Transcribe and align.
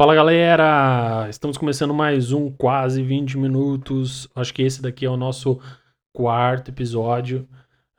Fala 0.00 0.14
galera, 0.14 1.28
estamos 1.28 1.58
começando 1.58 1.92
mais 1.92 2.32
um 2.32 2.50
quase 2.50 3.02
20 3.02 3.36
minutos. 3.36 4.30
Acho 4.34 4.54
que 4.54 4.62
esse 4.62 4.80
daqui 4.80 5.04
é 5.04 5.10
o 5.10 5.16
nosso 5.18 5.60
quarto 6.10 6.70
episódio. 6.70 7.46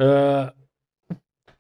Uh, 0.02 0.52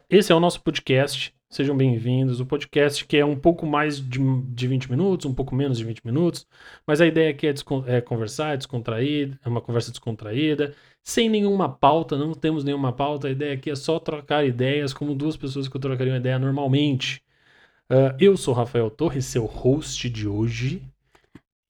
esse 0.09 0.31
é 0.31 0.35
o 0.35 0.39
nosso 0.39 0.63
podcast. 0.63 1.31
Sejam 1.47 1.77
bem-vindos. 1.77 2.39
O 2.39 2.45
podcast 2.47 3.05
que 3.05 3.17
é 3.17 3.23
um 3.23 3.35
pouco 3.35 3.67
mais 3.67 4.01
de, 4.01 4.19
de 4.47 4.67
20 4.67 4.89
minutos, 4.89 5.27
um 5.27 5.33
pouco 5.35 5.53
menos 5.53 5.77
de 5.77 5.85
20 5.85 6.03
minutos, 6.03 6.47
mas 6.87 6.99
a 7.01 7.05
ideia 7.05 7.29
aqui 7.29 7.45
é, 7.45 7.53
é 7.85 8.01
conversar, 8.01 8.55
é 8.55 8.57
descontrair, 8.57 9.37
é 9.45 9.47
uma 9.47 9.61
conversa 9.61 9.91
descontraída, 9.91 10.73
sem 11.03 11.29
nenhuma 11.29 11.69
pauta, 11.69 12.17
não 12.17 12.33
temos 12.33 12.63
nenhuma 12.63 12.91
pauta. 12.91 13.27
A 13.27 13.31
ideia 13.31 13.53
aqui 13.53 13.69
é 13.69 13.75
só 13.75 13.99
trocar 13.99 14.43
ideias, 14.43 14.91
como 14.91 15.13
duas 15.13 15.37
pessoas 15.37 15.67
que 15.67 15.77
trocariam 15.77 16.17
ideia 16.17 16.39
normalmente. 16.39 17.21
Uh, 17.91 18.15
eu 18.17 18.37
sou 18.37 18.53
Rafael 18.53 18.89
Torres, 18.89 19.25
seu 19.25 19.43
host 19.43 20.09
de 20.09 20.25
hoje. 20.25 20.81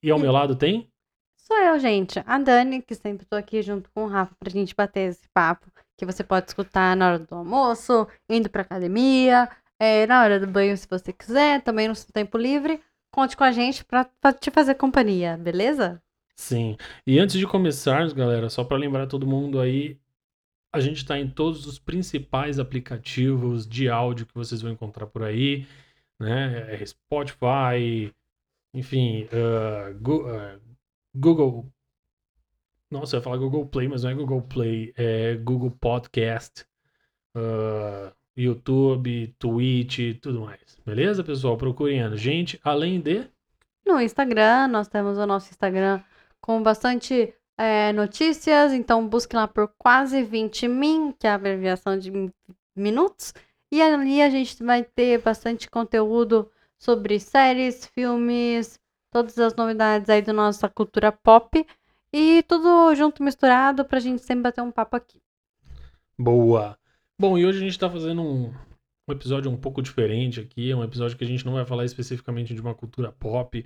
E 0.03 0.11
ao 0.11 0.19
meu 0.19 0.31
lado 0.31 0.55
tem? 0.55 0.87
Sou 1.35 1.57
eu, 1.57 1.79
gente. 1.79 2.21
A 2.27 2.37
Dani, 2.37 2.79
que 2.79 2.93
sempre 2.93 3.23
estou 3.23 3.39
aqui 3.39 3.63
junto 3.63 3.89
com 3.89 4.03
o 4.03 4.07
Rafa 4.07 4.35
pra 4.39 4.51
gente 4.51 4.75
bater 4.75 5.09
esse 5.09 5.27
papo. 5.33 5.65
Que 5.97 6.05
você 6.05 6.23
pode 6.23 6.47
escutar 6.47 6.95
na 6.95 7.07
hora 7.07 7.19
do 7.19 7.33
almoço, 7.33 8.07
indo 8.29 8.51
pra 8.51 8.61
academia, 8.61 9.49
é, 9.79 10.05
na 10.05 10.21
hora 10.21 10.39
do 10.39 10.45
banho, 10.45 10.77
se 10.77 10.87
você 10.87 11.11
quiser, 11.11 11.63
também 11.63 11.87
no 11.87 11.95
seu 11.95 12.13
tempo 12.13 12.37
livre. 12.37 12.79
Conte 13.11 13.35
com 13.35 13.43
a 13.43 13.51
gente 13.51 13.83
pra, 13.83 14.05
pra 14.21 14.31
te 14.31 14.51
fazer 14.51 14.75
companhia, 14.75 15.35
beleza? 15.37 15.99
Sim. 16.35 16.77
E 17.05 17.17
antes 17.17 17.35
de 17.35 17.47
começarmos, 17.47 18.13
galera, 18.13 18.47
só 18.47 18.63
para 18.63 18.77
lembrar 18.77 19.07
todo 19.07 19.25
mundo 19.25 19.59
aí, 19.59 19.97
a 20.71 20.79
gente 20.79 20.97
está 20.97 21.17
em 21.17 21.27
todos 21.27 21.65
os 21.65 21.79
principais 21.79 22.59
aplicativos 22.59 23.67
de 23.67 23.89
áudio 23.89 24.27
que 24.27 24.35
vocês 24.35 24.61
vão 24.61 24.71
encontrar 24.71 25.07
por 25.07 25.23
aí 25.23 25.65
né? 26.21 26.85
Spotify, 26.85 28.13
enfim, 28.73 29.25
uh, 29.25 29.99
Google. 31.13 31.65
Nossa, 32.89 33.15
eu 33.15 33.19
ia 33.19 33.23
falar 33.23 33.37
Google 33.37 33.65
Play, 33.65 33.87
mas 33.87 34.03
não 34.03 34.11
é 34.11 34.13
Google 34.13 34.41
Play, 34.41 34.93
é 34.97 35.35
Google 35.35 35.71
Podcast, 35.71 36.65
uh, 37.35 38.13
YouTube, 38.35 39.33
Twitch, 39.39 40.19
tudo 40.21 40.41
mais. 40.41 40.77
Beleza, 40.85 41.23
pessoal? 41.23 41.57
Procurem 41.57 42.03
a 42.03 42.15
gente, 42.15 42.59
além 42.63 42.99
de. 42.99 43.27
No 43.85 43.99
Instagram, 43.99 44.67
nós 44.67 44.87
temos 44.87 45.17
o 45.17 45.25
nosso 45.25 45.49
Instagram 45.49 46.01
com 46.39 46.61
bastante 46.61 47.33
é, 47.57 47.91
notícias, 47.93 48.73
então 48.73 49.07
busque 49.07 49.35
lá 49.35 49.47
por 49.47 49.71
quase 49.77 50.23
20 50.23 50.67
min, 50.67 51.11
que 51.13 51.27
é 51.27 51.31
a 51.31 51.35
abreviação 51.35 51.97
de 51.97 52.11
minutos. 52.75 53.33
E 53.71 53.81
ali 53.81 54.21
a 54.21 54.29
gente 54.29 54.61
vai 54.61 54.83
ter 54.83 55.21
bastante 55.21 55.69
conteúdo 55.69 56.51
sobre 56.77 57.19
séries, 57.19 57.85
filmes, 57.85 58.77
todas 59.13 59.37
as 59.39 59.55
novidades 59.55 60.09
aí 60.09 60.21
da 60.21 60.33
nossa 60.33 60.67
cultura 60.67 61.11
pop. 61.11 61.65
E 62.13 62.43
tudo 62.43 62.93
junto, 62.95 63.23
misturado, 63.23 63.85
pra 63.85 63.99
gente 64.01 64.21
sempre 64.21 64.43
bater 64.43 64.61
um 64.61 64.71
papo 64.71 64.97
aqui. 64.97 65.21
Boa! 66.19 66.77
Bom, 67.17 67.37
e 67.37 67.45
hoje 67.45 67.59
a 67.59 67.61
gente 67.61 67.79
tá 67.79 67.89
fazendo 67.89 68.21
um, 68.21 68.53
um 69.07 69.13
episódio 69.13 69.49
um 69.49 69.55
pouco 69.55 69.81
diferente 69.81 70.41
aqui. 70.41 70.69
É 70.69 70.75
um 70.75 70.83
episódio 70.83 71.17
que 71.17 71.23
a 71.23 71.27
gente 71.27 71.45
não 71.45 71.53
vai 71.53 71.65
falar 71.65 71.85
especificamente 71.85 72.53
de 72.53 72.59
uma 72.59 72.75
cultura 72.75 73.11
pop. 73.13 73.65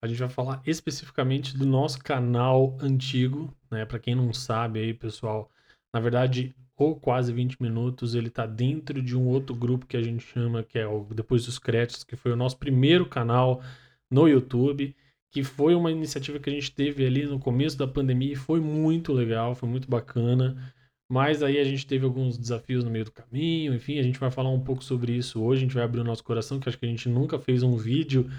A 0.00 0.06
gente 0.06 0.18
vai 0.18 0.30
falar 0.30 0.62
especificamente 0.64 1.56
do 1.58 1.66
nosso 1.66 1.98
canal 1.98 2.78
antigo, 2.80 3.54
né? 3.70 3.84
Para 3.84 3.98
quem 3.98 4.14
não 4.14 4.32
sabe 4.32 4.80
aí, 4.80 4.94
pessoal, 4.94 5.50
na 5.92 6.00
verdade, 6.00 6.56
ou 6.82 6.96
quase 6.96 7.32
20 7.32 7.60
minutos, 7.62 8.14
ele 8.14 8.28
está 8.28 8.46
dentro 8.46 9.02
de 9.02 9.16
um 9.16 9.26
outro 9.26 9.54
grupo 9.54 9.86
que 9.86 9.96
a 9.96 10.02
gente 10.02 10.24
chama, 10.24 10.62
que 10.62 10.78
é 10.78 10.86
o 10.86 11.04
Depois 11.14 11.46
dos 11.46 11.58
Créditos, 11.58 12.04
que 12.04 12.16
foi 12.16 12.32
o 12.32 12.36
nosso 12.36 12.58
primeiro 12.58 13.06
canal 13.06 13.62
no 14.10 14.28
YouTube, 14.28 14.94
que 15.30 15.42
foi 15.42 15.74
uma 15.74 15.90
iniciativa 15.90 16.38
que 16.38 16.50
a 16.50 16.52
gente 16.52 16.72
teve 16.72 17.06
ali 17.06 17.24
no 17.24 17.38
começo 17.38 17.78
da 17.78 17.86
pandemia 17.88 18.32
e 18.32 18.36
foi 18.36 18.60
muito 18.60 19.12
legal, 19.12 19.54
foi 19.54 19.68
muito 19.68 19.88
bacana. 19.88 20.74
Mas 21.08 21.42
aí 21.42 21.58
a 21.58 21.64
gente 21.64 21.86
teve 21.86 22.04
alguns 22.04 22.38
desafios 22.38 22.84
no 22.84 22.90
meio 22.90 23.04
do 23.04 23.12
caminho, 23.12 23.74
enfim, 23.74 23.98
a 23.98 24.02
gente 24.02 24.18
vai 24.18 24.30
falar 24.30 24.50
um 24.50 24.60
pouco 24.60 24.82
sobre 24.82 25.12
isso 25.12 25.42
hoje, 25.42 25.62
a 25.62 25.64
gente 25.66 25.74
vai 25.74 25.84
abrir 25.84 26.00
o 26.00 26.04
nosso 26.04 26.24
coração, 26.24 26.58
que 26.58 26.68
acho 26.68 26.78
que 26.78 26.86
a 26.86 26.88
gente 26.88 27.08
nunca 27.08 27.38
fez 27.38 27.62
um 27.62 27.76
vídeo 27.76 28.30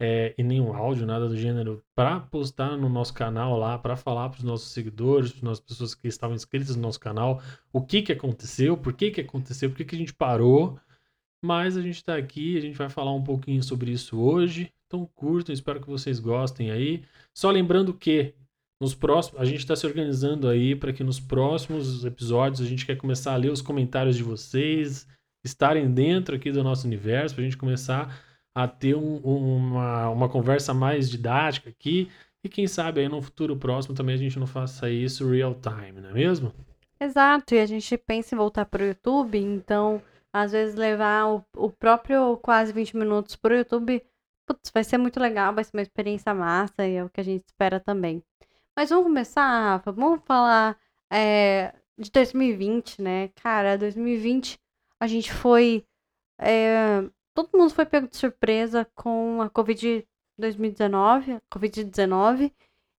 é, 0.00 0.34
e 0.36 0.42
nenhum 0.42 0.74
áudio, 0.74 1.06
nada 1.06 1.28
do 1.28 1.36
gênero, 1.36 1.82
para 1.94 2.20
postar 2.20 2.76
no 2.76 2.88
nosso 2.88 3.14
canal 3.14 3.56
lá, 3.56 3.78
para 3.78 3.96
falar 3.96 4.28
para 4.30 4.38
os 4.38 4.44
nossos 4.44 4.72
seguidores, 4.72 5.32
para 5.32 5.50
as 5.50 5.60
pessoas 5.60 5.94
que 5.94 6.08
estavam 6.08 6.34
inscritas 6.34 6.74
no 6.74 6.82
nosso 6.82 6.98
canal, 6.98 7.40
o 7.72 7.80
que, 7.80 8.02
que 8.02 8.12
aconteceu, 8.12 8.76
por 8.76 8.92
que, 8.92 9.10
que 9.10 9.20
aconteceu, 9.20 9.70
por 9.70 9.76
que, 9.76 9.84
que 9.84 9.94
a 9.94 9.98
gente 9.98 10.14
parou. 10.14 10.78
Mas 11.44 11.76
a 11.76 11.82
gente 11.82 11.96
está 11.96 12.16
aqui, 12.16 12.56
a 12.56 12.60
gente 12.60 12.76
vai 12.78 12.88
falar 12.88 13.12
um 13.12 13.22
pouquinho 13.22 13.62
sobre 13.62 13.90
isso 13.90 14.18
hoje. 14.18 14.72
Então 14.86 15.08
curtam, 15.14 15.52
espero 15.52 15.80
que 15.80 15.88
vocês 15.88 16.20
gostem 16.20 16.70
aí. 16.70 17.02
Só 17.34 17.50
lembrando 17.50 17.92
que 17.92 18.34
nos 18.80 18.94
próximos, 18.96 19.40
a 19.40 19.44
gente 19.44 19.60
está 19.60 19.76
se 19.76 19.86
organizando 19.86 20.48
aí 20.48 20.74
para 20.74 20.92
que 20.92 21.04
nos 21.04 21.20
próximos 21.20 22.04
episódios 22.04 22.60
a 22.60 22.68
gente 22.68 22.84
quer 22.84 22.96
começar 22.96 23.32
a 23.32 23.36
ler 23.36 23.52
os 23.52 23.62
comentários 23.62 24.16
de 24.16 24.24
vocês, 24.24 25.06
estarem 25.44 25.88
dentro 25.88 26.34
aqui 26.34 26.50
do 26.50 26.64
nosso 26.64 26.86
universo, 26.86 27.34
para 27.34 27.42
a 27.42 27.44
gente 27.44 27.56
começar 27.56 28.31
a 28.54 28.68
ter 28.68 28.94
um, 28.94 29.16
uma, 29.16 30.08
uma 30.10 30.28
conversa 30.28 30.74
mais 30.74 31.08
didática 31.08 31.70
aqui. 31.70 32.10
E 32.44 32.48
quem 32.48 32.66
sabe 32.66 33.00
aí 33.00 33.08
no 33.08 33.22
futuro 33.22 33.56
próximo 33.56 33.94
também 33.94 34.14
a 34.14 34.18
gente 34.18 34.38
não 34.38 34.46
faça 34.46 34.90
isso 34.90 35.28
real 35.28 35.54
time, 35.54 36.00
não 36.00 36.10
é 36.10 36.12
mesmo? 36.12 36.52
Exato, 37.00 37.54
e 37.54 37.60
a 37.60 37.66
gente 37.66 37.96
pensa 37.96 38.34
em 38.34 38.38
voltar 38.38 38.64
para 38.66 38.82
o 38.82 38.86
YouTube, 38.86 39.38
então 39.38 40.02
às 40.32 40.52
vezes 40.52 40.74
levar 40.74 41.26
o, 41.26 41.44
o 41.56 41.70
próprio 41.70 42.36
quase 42.38 42.72
20 42.72 42.96
minutos 42.96 43.36
para 43.36 43.54
o 43.54 43.56
YouTube, 43.58 44.02
putz, 44.46 44.70
vai 44.72 44.84
ser 44.84 44.98
muito 44.98 45.20
legal, 45.20 45.54
vai 45.54 45.64
ser 45.64 45.76
uma 45.76 45.82
experiência 45.82 46.32
massa 46.32 46.86
e 46.86 46.94
é 46.94 47.04
o 47.04 47.10
que 47.10 47.20
a 47.20 47.24
gente 47.24 47.44
espera 47.46 47.78
também. 47.80 48.22
Mas 48.76 48.90
vamos 48.90 49.04
começar, 49.04 49.42
Rafa, 49.42 49.92
vamos 49.92 50.22
falar 50.24 50.78
é, 51.12 51.74
de 51.98 52.10
2020, 52.10 53.02
né? 53.02 53.28
Cara, 53.42 53.76
2020 53.76 54.58
a 55.00 55.06
gente 55.06 55.32
foi 55.32 55.84
é, 56.40 57.02
todo 57.34 57.56
mundo 57.56 57.72
foi 57.72 57.86
pego 57.86 58.08
de 58.08 58.16
surpresa 58.16 58.86
com 58.94 59.40
a 59.42 59.50
Covid 59.50 60.06
2019, 60.38 61.40
Covid-19. 61.50 62.52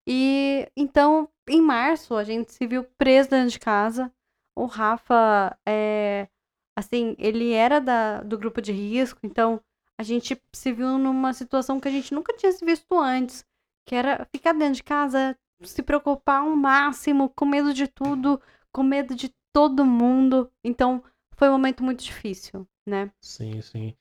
E 0.08 0.68
então, 0.76 1.30
em 1.48 1.62
março, 1.62 2.16
a 2.16 2.24
gente 2.24 2.52
se 2.52 2.66
viu 2.68 2.84
preso 2.98 3.30
dentro 3.30 3.52
de 3.52 3.60
casa. 3.60 4.12
O 4.56 4.66
Rafa, 4.66 5.58
é, 5.66 6.28
assim, 6.76 7.16
ele 7.18 7.54
era 7.54 7.80
da, 7.80 8.22
do 8.22 8.38
grupo 8.38 8.62
de 8.62 8.72
risco, 8.72 9.20
então 9.24 9.62
a 9.98 10.04
gente 10.04 10.40
se 10.54 10.72
viu 10.72 10.98
numa 10.98 11.34
situação 11.34 11.80
que 11.80 11.88
a 11.88 11.92
gente 11.92 12.14
nunca 12.14 12.36
tinha 12.36 12.52
se 12.52 12.64
visto 12.64 12.94
antes, 12.98 13.46
que 13.86 13.96
era 13.96 14.26
ficar 14.32 14.54
dentro 14.54 14.76
de 14.76 14.84
casa, 14.84 15.38
se 15.64 15.82
preocupar 15.82 16.42
ao 16.42 16.56
máximo, 16.56 17.30
com 17.30 17.46
medo 17.46 17.74
de 17.74 17.88
tudo, 17.88 18.42
com 18.72 18.84
medo 18.84 19.16
de 19.16 19.34
todo 19.52 19.86
mundo. 19.86 20.52
Então, 20.64 21.04
foi 21.36 21.50
um 21.50 21.54
momento 21.54 21.84
muito 21.84 22.04
difícil, 22.04 22.68
né? 22.86 23.12
Sim, 23.22 23.62
sim. 23.62 23.96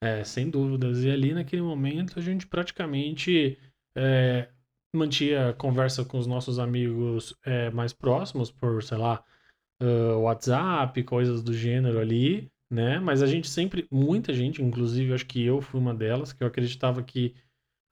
É, 0.00 0.22
sem 0.22 0.48
dúvidas. 0.48 1.02
E 1.02 1.10
ali 1.10 1.34
naquele 1.34 1.62
momento 1.62 2.18
a 2.18 2.22
gente 2.22 2.46
praticamente 2.46 3.58
é, 3.96 4.48
mantinha 4.94 5.52
conversa 5.54 6.04
com 6.04 6.18
os 6.18 6.26
nossos 6.26 6.58
amigos 6.58 7.34
é, 7.44 7.70
mais 7.70 7.92
próximos 7.92 8.50
por, 8.50 8.82
sei 8.82 8.98
lá, 8.98 9.24
uh, 9.82 10.18
WhatsApp, 10.20 11.02
coisas 11.02 11.42
do 11.42 11.52
gênero 11.52 11.98
ali, 11.98 12.50
né? 12.70 12.98
Mas 12.98 13.22
a 13.22 13.26
gente 13.26 13.48
sempre, 13.48 13.86
muita 13.90 14.32
gente, 14.32 14.62
inclusive 14.62 15.12
acho 15.12 15.26
que 15.26 15.42
eu 15.42 15.60
fui 15.60 15.80
uma 15.80 15.94
delas, 15.94 16.32
que 16.32 16.42
eu 16.42 16.46
acreditava 16.46 17.02
que 17.02 17.34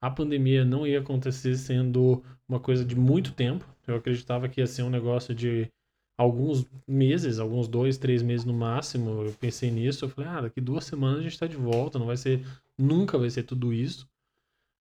a 0.01 0.09
pandemia 0.09 0.63
não 0.63 0.85
ia 0.85 0.99
acontecer 0.99 1.55
sendo 1.55 2.23
uma 2.47 2.59
coisa 2.59 2.85
de 2.85 2.95
muito 2.95 3.33
tempo. 3.33 3.65
Eu 3.87 3.95
acreditava 3.95 4.47
que 4.47 4.61
ia 4.61 4.67
ser 4.67 4.83
um 4.83 4.89
negócio 4.89 5.33
de 5.33 5.69
alguns 6.17 6.65
meses, 6.87 7.39
alguns 7.39 7.67
dois, 7.67 7.97
três 7.97 8.23
meses 8.23 8.45
no 8.45 8.53
máximo, 8.53 9.23
eu 9.23 9.33
pensei 9.33 9.69
nisso. 9.69 10.05
Eu 10.05 10.09
falei, 10.09 10.29
ah, 10.29 10.41
daqui 10.41 10.59
duas 10.59 10.85
semanas 10.85 11.19
a 11.19 11.23
gente 11.23 11.33
está 11.33 11.47
de 11.47 11.55
volta, 11.55 11.99
não 11.99 12.07
vai 12.07 12.17
ser, 12.17 12.45
nunca 12.77 13.17
vai 13.17 13.29
ser 13.29 13.43
tudo 13.43 13.71
isso, 13.71 14.09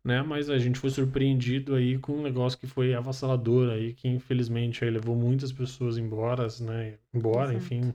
né? 0.03 0.21
Mas 0.21 0.49
a 0.49 0.57
gente 0.57 0.79
foi 0.79 0.89
surpreendido 0.89 1.75
aí 1.75 1.97
com 1.99 2.13
um 2.13 2.23
negócio 2.23 2.57
que 2.57 2.67
foi 2.67 2.93
avassalador 2.93 3.71
aí, 3.71 3.93
que 3.93 4.07
infelizmente 4.07 4.83
aí 4.83 4.89
levou 4.89 5.15
muitas 5.15 5.51
pessoas 5.51 5.97
embora, 5.97 6.47
né? 6.61 6.97
Embora, 7.13 7.53
Exato. 7.53 7.57
enfim. 7.57 7.93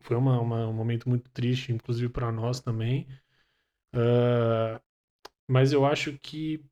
Foi 0.00 0.16
uma, 0.16 0.40
uma, 0.40 0.66
um 0.66 0.72
momento 0.72 1.08
muito 1.08 1.30
triste, 1.30 1.72
inclusive 1.72 2.08
para 2.08 2.32
nós 2.32 2.60
também. 2.60 3.06
Uh, 3.94 4.80
mas 5.46 5.72
eu 5.72 5.84
acho 5.84 6.18
que 6.18 6.64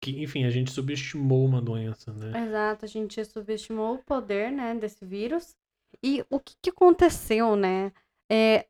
que, 0.00 0.22
enfim, 0.22 0.44
a 0.44 0.50
gente 0.50 0.70
subestimou 0.70 1.44
uma 1.44 1.60
doença, 1.60 2.12
né? 2.12 2.46
Exato, 2.46 2.84
a 2.84 2.88
gente 2.88 3.24
subestimou 3.24 3.96
o 3.96 4.02
poder, 4.02 4.50
né, 4.50 4.74
desse 4.74 5.04
vírus. 5.04 5.54
E 6.02 6.24
o 6.30 6.40
que, 6.40 6.54
que 6.62 6.70
aconteceu, 6.70 7.56
né? 7.56 7.92
É, 8.30 8.66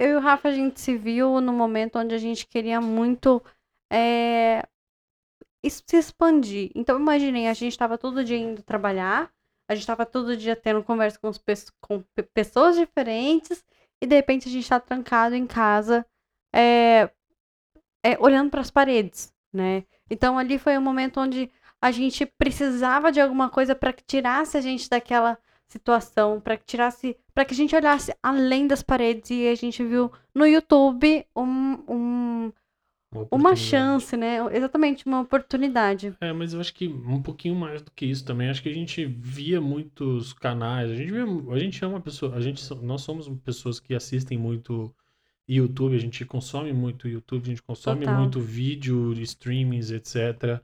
eu 0.00 0.12
e 0.12 0.14
o 0.16 0.20
Rafa, 0.20 0.48
a 0.48 0.52
gente 0.52 0.80
se 0.80 0.96
viu 0.96 1.40
no 1.40 1.52
momento 1.52 1.98
onde 1.98 2.14
a 2.14 2.18
gente 2.18 2.46
queria 2.46 2.80
muito 2.80 3.42
é, 3.92 4.62
se 5.68 5.96
expandir. 5.96 6.70
Então, 6.74 6.98
imaginei, 6.98 7.48
a 7.48 7.54
gente 7.54 7.72
estava 7.72 7.98
todo 7.98 8.24
dia 8.24 8.36
indo 8.38 8.62
trabalhar, 8.62 9.30
a 9.68 9.74
gente 9.74 9.82
estava 9.82 10.06
todo 10.06 10.36
dia 10.36 10.56
tendo 10.56 10.82
conversa 10.82 11.18
com, 11.18 11.30
com 11.80 12.04
pessoas 12.32 12.76
diferentes, 12.76 13.64
e 14.00 14.06
de 14.06 14.14
repente 14.14 14.48
a 14.48 14.50
gente 14.50 14.62
está 14.62 14.80
trancado 14.80 15.34
em 15.34 15.46
casa, 15.46 16.06
é, 16.54 17.10
é, 18.04 18.16
olhando 18.20 18.50
para 18.50 18.60
as 18.60 18.70
paredes, 18.70 19.34
né? 19.58 19.84
Então 20.08 20.38
ali 20.38 20.58
foi 20.58 20.78
um 20.78 20.80
momento 20.80 21.20
onde 21.20 21.50
a 21.80 21.90
gente 21.90 22.24
precisava 22.24 23.12
de 23.12 23.20
alguma 23.20 23.50
coisa 23.50 23.74
para 23.74 23.92
que 23.92 24.02
tirasse 24.02 24.56
a 24.56 24.60
gente 24.60 24.88
daquela 24.88 25.36
situação, 25.68 26.40
para 26.40 26.56
que 26.56 26.64
tirasse, 26.64 27.16
para 27.34 27.44
que 27.44 27.52
a 27.52 27.56
gente 27.56 27.76
olhasse 27.76 28.14
além 28.22 28.66
das 28.66 28.82
paredes 28.82 29.30
e 29.30 29.46
a 29.46 29.54
gente 29.54 29.84
viu 29.84 30.10
no 30.34 30.46
YouTube 30.46 31.26
um, 31.36 31.78
um 31.88 32.52
Uma, 33.10 33.28
uma 33.30 33.56
chance, 33.56 34.16
né? 34.16 34.36
Exatamente, 34.52 35.06
uma 35.06 35.20
oportunidade. 35.20 36.14
É, 36.20 36.32
mas 36.32 36.52
eu 36.52 36.60
acho 36.60 36.74
que 36.74 36.88
um 36.88 37.22
pouquinho 37.22 37.54
mais 37.54 37.80
do 37.80 37.90
que 37.90 38.04
isso 38.06 38.24
também. 38.24 38.50
Acho 38.50 38.62
que 38.62 38.68
a 38.68 38.74
gente 38.74 39.06
via 39.06 39.60
muitos 39.60 40.32
canais. 40.34 40.90
A 40.90 40.94
gente 40.94 41.10
via, 41.12 41.24
a 41.24 41.58
gente 41.58 41.82
é 41.82 41.86
uma 41.86 42.00
pessoa, 42.00 42.34
a 42.34 42.40
gente, 42.40 42.62
nós 42.82 43.00
somos 43.02 43.28
pessoas 43.44 43.80
que 43.80 43.94
assistem 43.94 44.36
muito 44.38 44.94
YouTube, 45.48 45.96
a 45.96 45.98
gente 45.98 46.24
consome 46.24 46.72
muito 46.72 47.08
YouTube, 47.08 47.44
a 47.44 47.48
gente 47.48 47.62
consome 47.62 48.00
Total. 48.00 48.20
muito 48.20 48.40
vídeo, 48.40 49.12
streamings, 49.22 49.90
etc. 49.90 50.60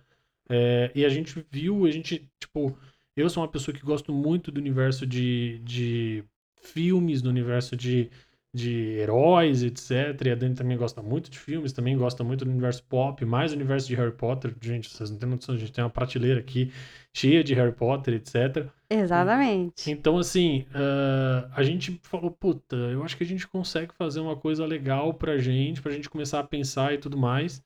É, 0.49 0.93
e 0.95 1.05
a 1.05 1.09
gente 1.09 1.45
viu, 1.51 1.87
a 1.87 1.91
gente, 1.91 2.29
tipo, 2.39 2.77
eu 3.17 3.31
sou 3.31 3.43
uma 3.43 3.49
pessoa 3.49 3.75
que 3.75 3.83
gosto 3.83 4.13
muito 4.13 4.53
do 4.53 4.59
universo 4.59 5.07
de, 5.07 5.59
de 5.65 6.25
filmes, 6.57 7.23
do 7.23 7.31
universo 7.31 7.75
de, 7.75 8.11
de 8.55 8.99
heróis, 9.01 9.65
etc. 9.65 9.91
E 10.25 10.31
a 10.31 10.35
Dani 10.37 10.55
também 10.55 10.77
gosta 10.79 11.03
muito 11.03 11.29
de 11.29 11.39
filmes, 11.39 11.73
também 11.73 11.99
gosta 11.99 12.23
muito 12.23 12.45
do 12.45 12.51
universo 12.53 12.85
pop, 12.85 13.25
mais 13.25 13.51
do 13.51 13.57
universo 13.57 13.89
de 13.89 13.97
Harry 13.97 14.13
Potter. 14.13 14.55
Gente, 14.61 14.89
vocês 14.89 15.11
não 15.11 15.19
têm 15.19 15.29
noção, 15.29 15.57
a 15.57 15.59
gente 15.59 15.73
tem 15.73 15.83
uma 15.83 15.91
prateleira 15.91 16.39
aqui 16.39 16.73
cheia 17.13 17.43
de 17.43 17.53
Harry 17.55 17.73
Potter, 17.73 18.15
etc. 18.15 18.69
Exatamente. 18.89 19.91
Então, 19.91 20.17
assim, 20.19 20.67
ah, 20.73 21.51
a 21.57 21.65
gente 21.65 21.99
falou, 22.05 22.31
puta, 22.31 22.77
eu 22.77 23.03
acho 23.03 23.17
que 23.17 23.25
a 23.25 23.27
gente 23.27 23.49
consegue 23.49 23.93
fazer 23.99 24.21
uma 24.21 24.37
coisa 24.37 24.65
legal 24.65 25.13
pra 25.13 25.37
gente, 25.37 25.83
pra 25.83 25.91
gente 25.91 26.09
começar 26.09 26.39
a 26.39 26.45
pensar 26.45 26.95
e 26.95 26.99
tudo 26.99 27.19
mais. 27.19 27.61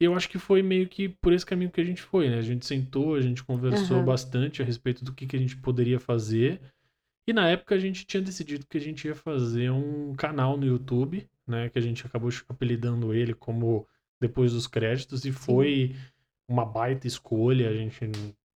E 0.00 0.04
eu 0.04 0.14
acho 0.14 0.28
que 0.28 0.38
foi 0.38 0.62
meio 0.62 0.88
que 0.88 1.08
por 1.08 1.34
esse 1.34 1.44
caminho 1.44 1.70
que 1.70 1.80
a 1.80 1.84
gente 1.84 2.00
foi, 2.00 2.30
né? 2.30 2.38
A 2.38 2.42
gente 2.42 2.64
sentou, 2.64 3.14
a 3.14 3.20
gente 3.20 3.44
conversou 3.44 3.98
Aham. 3.98 4.06
bastante 4.06 4.62
a 4.62 4.64
respeito 4.64 5.04
do 5.04 5.12
que, 5.12 5.26
que 5.26 5.36
a 5.36 5.38
gente 5.38 5.56
poderia 5.56 6.00
fazer. 6.00 6.60
E 7.26 7.32
na 7.32 7.48
época 7.48 7.74
a 7.74 7.78
gente 7.78 8.06
tinha 8.06 8.22
decidido 8.22 8.66
que 8.66 8.76
a 8.76 8.80
gente 8.80 9.06
ia 9.06 9.14
fazer 9.14 9.70
um 9.70 10.14
canal 10.14 10.56
no 10.56 10.66
YouTube, 10.66 11.28
né? 11.46 11.68
Que 11.70 11.78
a 11.78 11.82
gente 11.82 12.06
acabou 12.06 12.30
apelidando 12.48 13.14
ele 13.14 13.34
como 13.34 13.86
Depois 14.20 14.52
dos 14.52 14.66
Créditos, 14.66 15.24
e 15.24 15.32
foi 15.32 15.96
uma 16.48 16.64
baita 16.64 17.06
escolha. 17.06 17.70
A 17.70 17.74
gente 17.74 17.98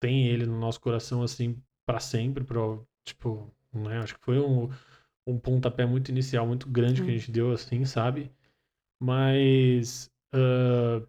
tem 0.01 0.27
ele 0.29 0.47
no 0.47 0.59
nosso 0.59 0.81
coração 0.81 1.23
assim 1.23 1.61
pra 1.87 2.01
sempre, 2.01 2.45
pra, 2.45 2.61
tipo, 3.05 3.51
né? 3.73 3.99
Acho 3.99 4.15
que 4.15 4.25
foi 4.25 4.39
um, 4.39 4.71
um 5.27 5.39
pontapé 5.39 5.85
muito 5.85 6.11
inicial, 6.11 6.47
muito 6.47 6.69
grande 6.69 7.03
que 7.03 7.11
a 7.11 7.13
Sim. 7.13 7.19
gente 7.19 7.31
deu 7.31 7.53
assim, 7.53 7.85
sabe? 7.85 8.31
Mas. 9.01 10.11
ah, 10.33 11.03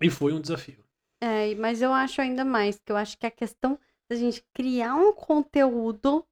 e 0.00 0.08
foi 0.08 0.32
um 0.32 0.40
desafio. 0.40 0.82
É, 1.22 1.54
mas 1.56 1.82
eu 1.82 1.92
acho 1.92 2.20
ainda 2.20 2.44
mais 2.44 2.78
que 2.78 2.90
eu 2.90 2.96
acho 2.96 3.18
que 3.18 3.26
a 3.26 3.30
questão 3.30 3.78
da 4.08 4.16
gente 4.16 4.42
criar 4.54 4.94
um 4.94 5.12
conteúdo, 5.12 6.26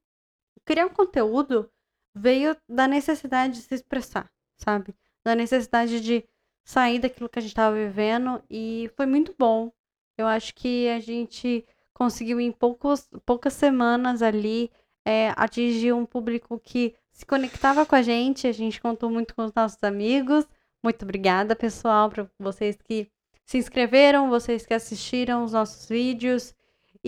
criar 0.68 0.84
um 0.84 0.90
conteúdo 0.90 1.70
veio 2.14 2.54
da 2.68 2.86
necessidade 2.86 3.54
de 3.54 3.62
se 3.62 3.74
expressar, 3.74 4.30
sabe? 4.58 4.94
Da 5.24 5.34
necessidade 5.34 5.98
de 5.98 6.22
sair 6.62 6.98
daquilo 6.98 7.26
que 7.26 7.38
a 7.38 7.42
gente 7.42 7.52
estava 7.52 7.74
vivendo 7.74 8.42
e 8.50 8.90
foi 8.94 9.06
muito 9.06 9.34
bom. 9.38 9.72
Eu 10.18 10.26
acho 10.26 10.54
que 10.54 10.86
a 10.90 11.00
gente 11.00 11.64
conseguiu 11.94 12.38
em 12.38 12.52
poucos, 12.52 13.08
poucas 13.24 13.54
semanas 13.54 14.20
ali 14.20 14.70
é, 15.06 15.32
atingir 15.36 15.94
um 15.94 16.04
público 16.04 16.60
que 16.60 16.94
se 17.12 17.24
conectava 17.24 17.86
com 17.86 17.94
a 17.94 18.02
gente. 18.02 18.46
A 18.46 18.52
gente 18.52 18.78
contou 18.78 19.08
muito 19.08 19.34
com 19.34 19.46
os 19.46 19.54
nossos 19.54 19.82
amigos. 19.82 20.46
Muito 20.84 21.02
obrigada, 21.02 21.56
pessoal, 21.56 22.10
para 22.10 22.30
vocês 22.38 22.76
que 22.76 23.10
se 23.46 23.56
inscreveram, 23.56 24.28
vocês 24.28 24.66
que 24.66 24.74
assistiram 24.74 25.44
os 25.44 25.52
nossos 25.52 25.88
vídeos. 25.88 26.54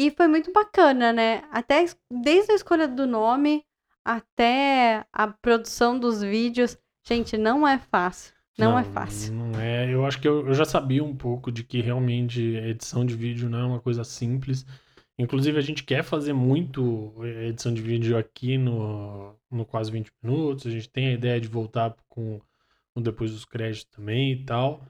E 0.01 0.11
foi 0.11 0.27
muito 0.29 0.51
bacana, 0.53 1.13
né? 1.13 1.43
Até 1.53 1.83
es- 1.83 1.97
desde 2.11 2.53
a 2.53 2.55
escolha 2.55 2.89
do 2.89 3.07
nome 3.07 3.63
até 4.03 5.05
a 5.13 5.29
produção 5.29 5.99
dos 5.99 6.23
vídeos. 6.23 6.77
Gente, 7.07 7.37
não 7.37 7.67
é 7.69 7.79
fácil. 7.79 8.33
Não, 8.59 8.79
é 8.79 8.85
fácil. 8.85 9.33
Não 9.35 9.61
é. 9.61 9.93
Eu 9.93 10.05
acho 10.07 10.21
que 10.21 10.27
eu, 10.29 10.47
eu 10.47 10.55
já 10.55 10.65
sabia 10.65 11.03
um 11.05 11.15
pouco 11.17 11.51
de 11.53 11.65
que 11.65 11.81
realmente 11.81 12.41
edição 12.41 13.05
de 13.05 13.15
vídeo 13.15 13.49
não 13.49 13.59
é 13.59 13.65
uma 13.65 13.81
coisa 13.81 14.05
simples. 14.05 14.65
Inclusive, 15.19 15.59
a 15.59 15.63
gente 15.63 15.85
quer 15.85 16.03
fazer 16.03 16.33
muito 16.33 17.15
eh, 17.23 17.49
edição 17.49 17.73
de 17.73 17.83
vídeo 17.83 18.17
aqui 18.17 18.57
no, 18.57 19.35
no 19.51 19.65
Quase 19.67 19.91
20 19.91 20.11
Minutos. 20.23 20.67
A 20.67 20.71
gente 20.71 20.89
tem 20.91 21.09
a 21.09 21.13
ideia 21.13 21.41
de 21.41 21.49
voltar 21.49 21.95
com 22.09 22.41
o 22.95 23.01
Depois 23.01 23.31
dos 23.33 23.45
Créditos 23.45 23.85
também 23.95 24.33
e 24.33 24.45
tal. 24.45 24.83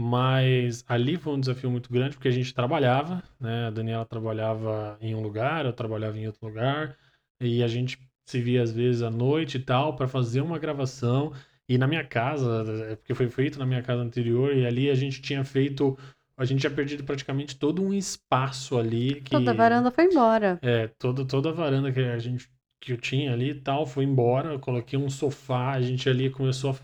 Mas 0.00 0.84
ali 0.86 1.16
foi 1.16 1.32
um 1.32 1.40
desafio 1.40 1.68
muito 1.68 1.92
grande 1.92 2.14
porque 2.14 2.28
a 2.28 2.32
gente 2.32 2.54
trabalhava, 2.54 3.20
né? 3.40 3.66
A 3.66 3.70
Daniela 3.70 4.04
trabalhava 4.04 4.96
em 5.00 5.12
um 5.12 5.20
lugar, 5.20 5.66
eu 5.66 5.72
trabalhava 5.72 6.16
em 6.16 6.26
outro 6.28 6.46
lugar, 6.46 6.96
e 7.40 7.64
a 7.64 7.66
gente 7.66 7.98
se 8.24 8.40
via 8.40 8.62
às 8.62 8.70
vezes 8.70 9.02
à 9.02 9.10
noite 9.10 9.56
e 9.56 9.60
tal 9.60 9.96
para 9.96 10.06
fazer 10.06 10.40
uma 10.40 10.56
gravação. 10.56 11.32
E 11.68 11.76
na 11.76 11.88
minha 11.88 12.04
casa, 12.04 12.64
é 12.90 12.96
porque 12.96 13.12
foi 13.12 13.28
feito 13.28 13.58
na 13.58 13.66
minha 13.66 13.82
casa 13.82 14.00
anterior, 14.00 14.56
e 14.56 14.64
ali 14.64 14.88
a 14.88 14.94
gente 14.94 15.20
tinha 15.20 15.44
feito, 15.44 15.98
a 16.36 16.44
gente 16.44 16.60
tinha 16.60 16.70
perdido 16.70 17.02
praticamente 17.02 17.56
todo 17.56 17.82
um 17.82 17.92
espaço 17.92 18.78
ali 18.78 19.20
que 19.20 19.30
Toda 19.32 19.50
a 19.50 19.54
varanda 19.54 19.90
foi 19.90 20.04
embora. 20.04 20.60
é, 20.62 20.86
toda, 20.86 21.24
toda 21.24 21.48
a 21.50 21.52
varanda 21.52 21.90
que 21.90 22.00
a 22.00 22.18
gente 22.20 22.48
que 22.80 22.92
eu 22.92 22.96
tinha 22.96 23.32
ali 23.32 23.50
e 23.50 23.54
tal 23.54 23.84
foi 23.84 24.04
embora. 24.04 24.52
Eu 24.52 24.60
coloquei 24.60 24.96
um 24.96 25.10
sofá, 25.10 25.72
a 25.72 25.80
gente 25.80 26.08
ali 26.08 26.30
começou 26.30 26.70
a 26.70 26.74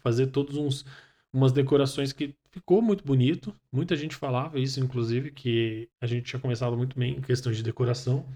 fazer 0.00 0.28
todos 0.28 0.56
uns 0.56 0.84
umas 1.32 1.52
decorações 1.52 2.12
que 2.12 2.34
ficou 2.50 2.82
muito 2.82 3.04
bonito. 3.04 3.54
Muita 3.72 3.94
gente 3.96 4.16
falava 4.16 4.58
isso, 4.58 4.80
inclusive, 4.80 5.30
que 5.30 5.88
a 6.00 6.06
gente 6.06 6.24
tinha 6.24 6.40
começado 6.40 6.76
muito 6.76 6.98
bem 6.98 7.16
em 7.16 7.20
questão 7.20 7.52
de 7.52 7.62
decoração. 7.62 8.26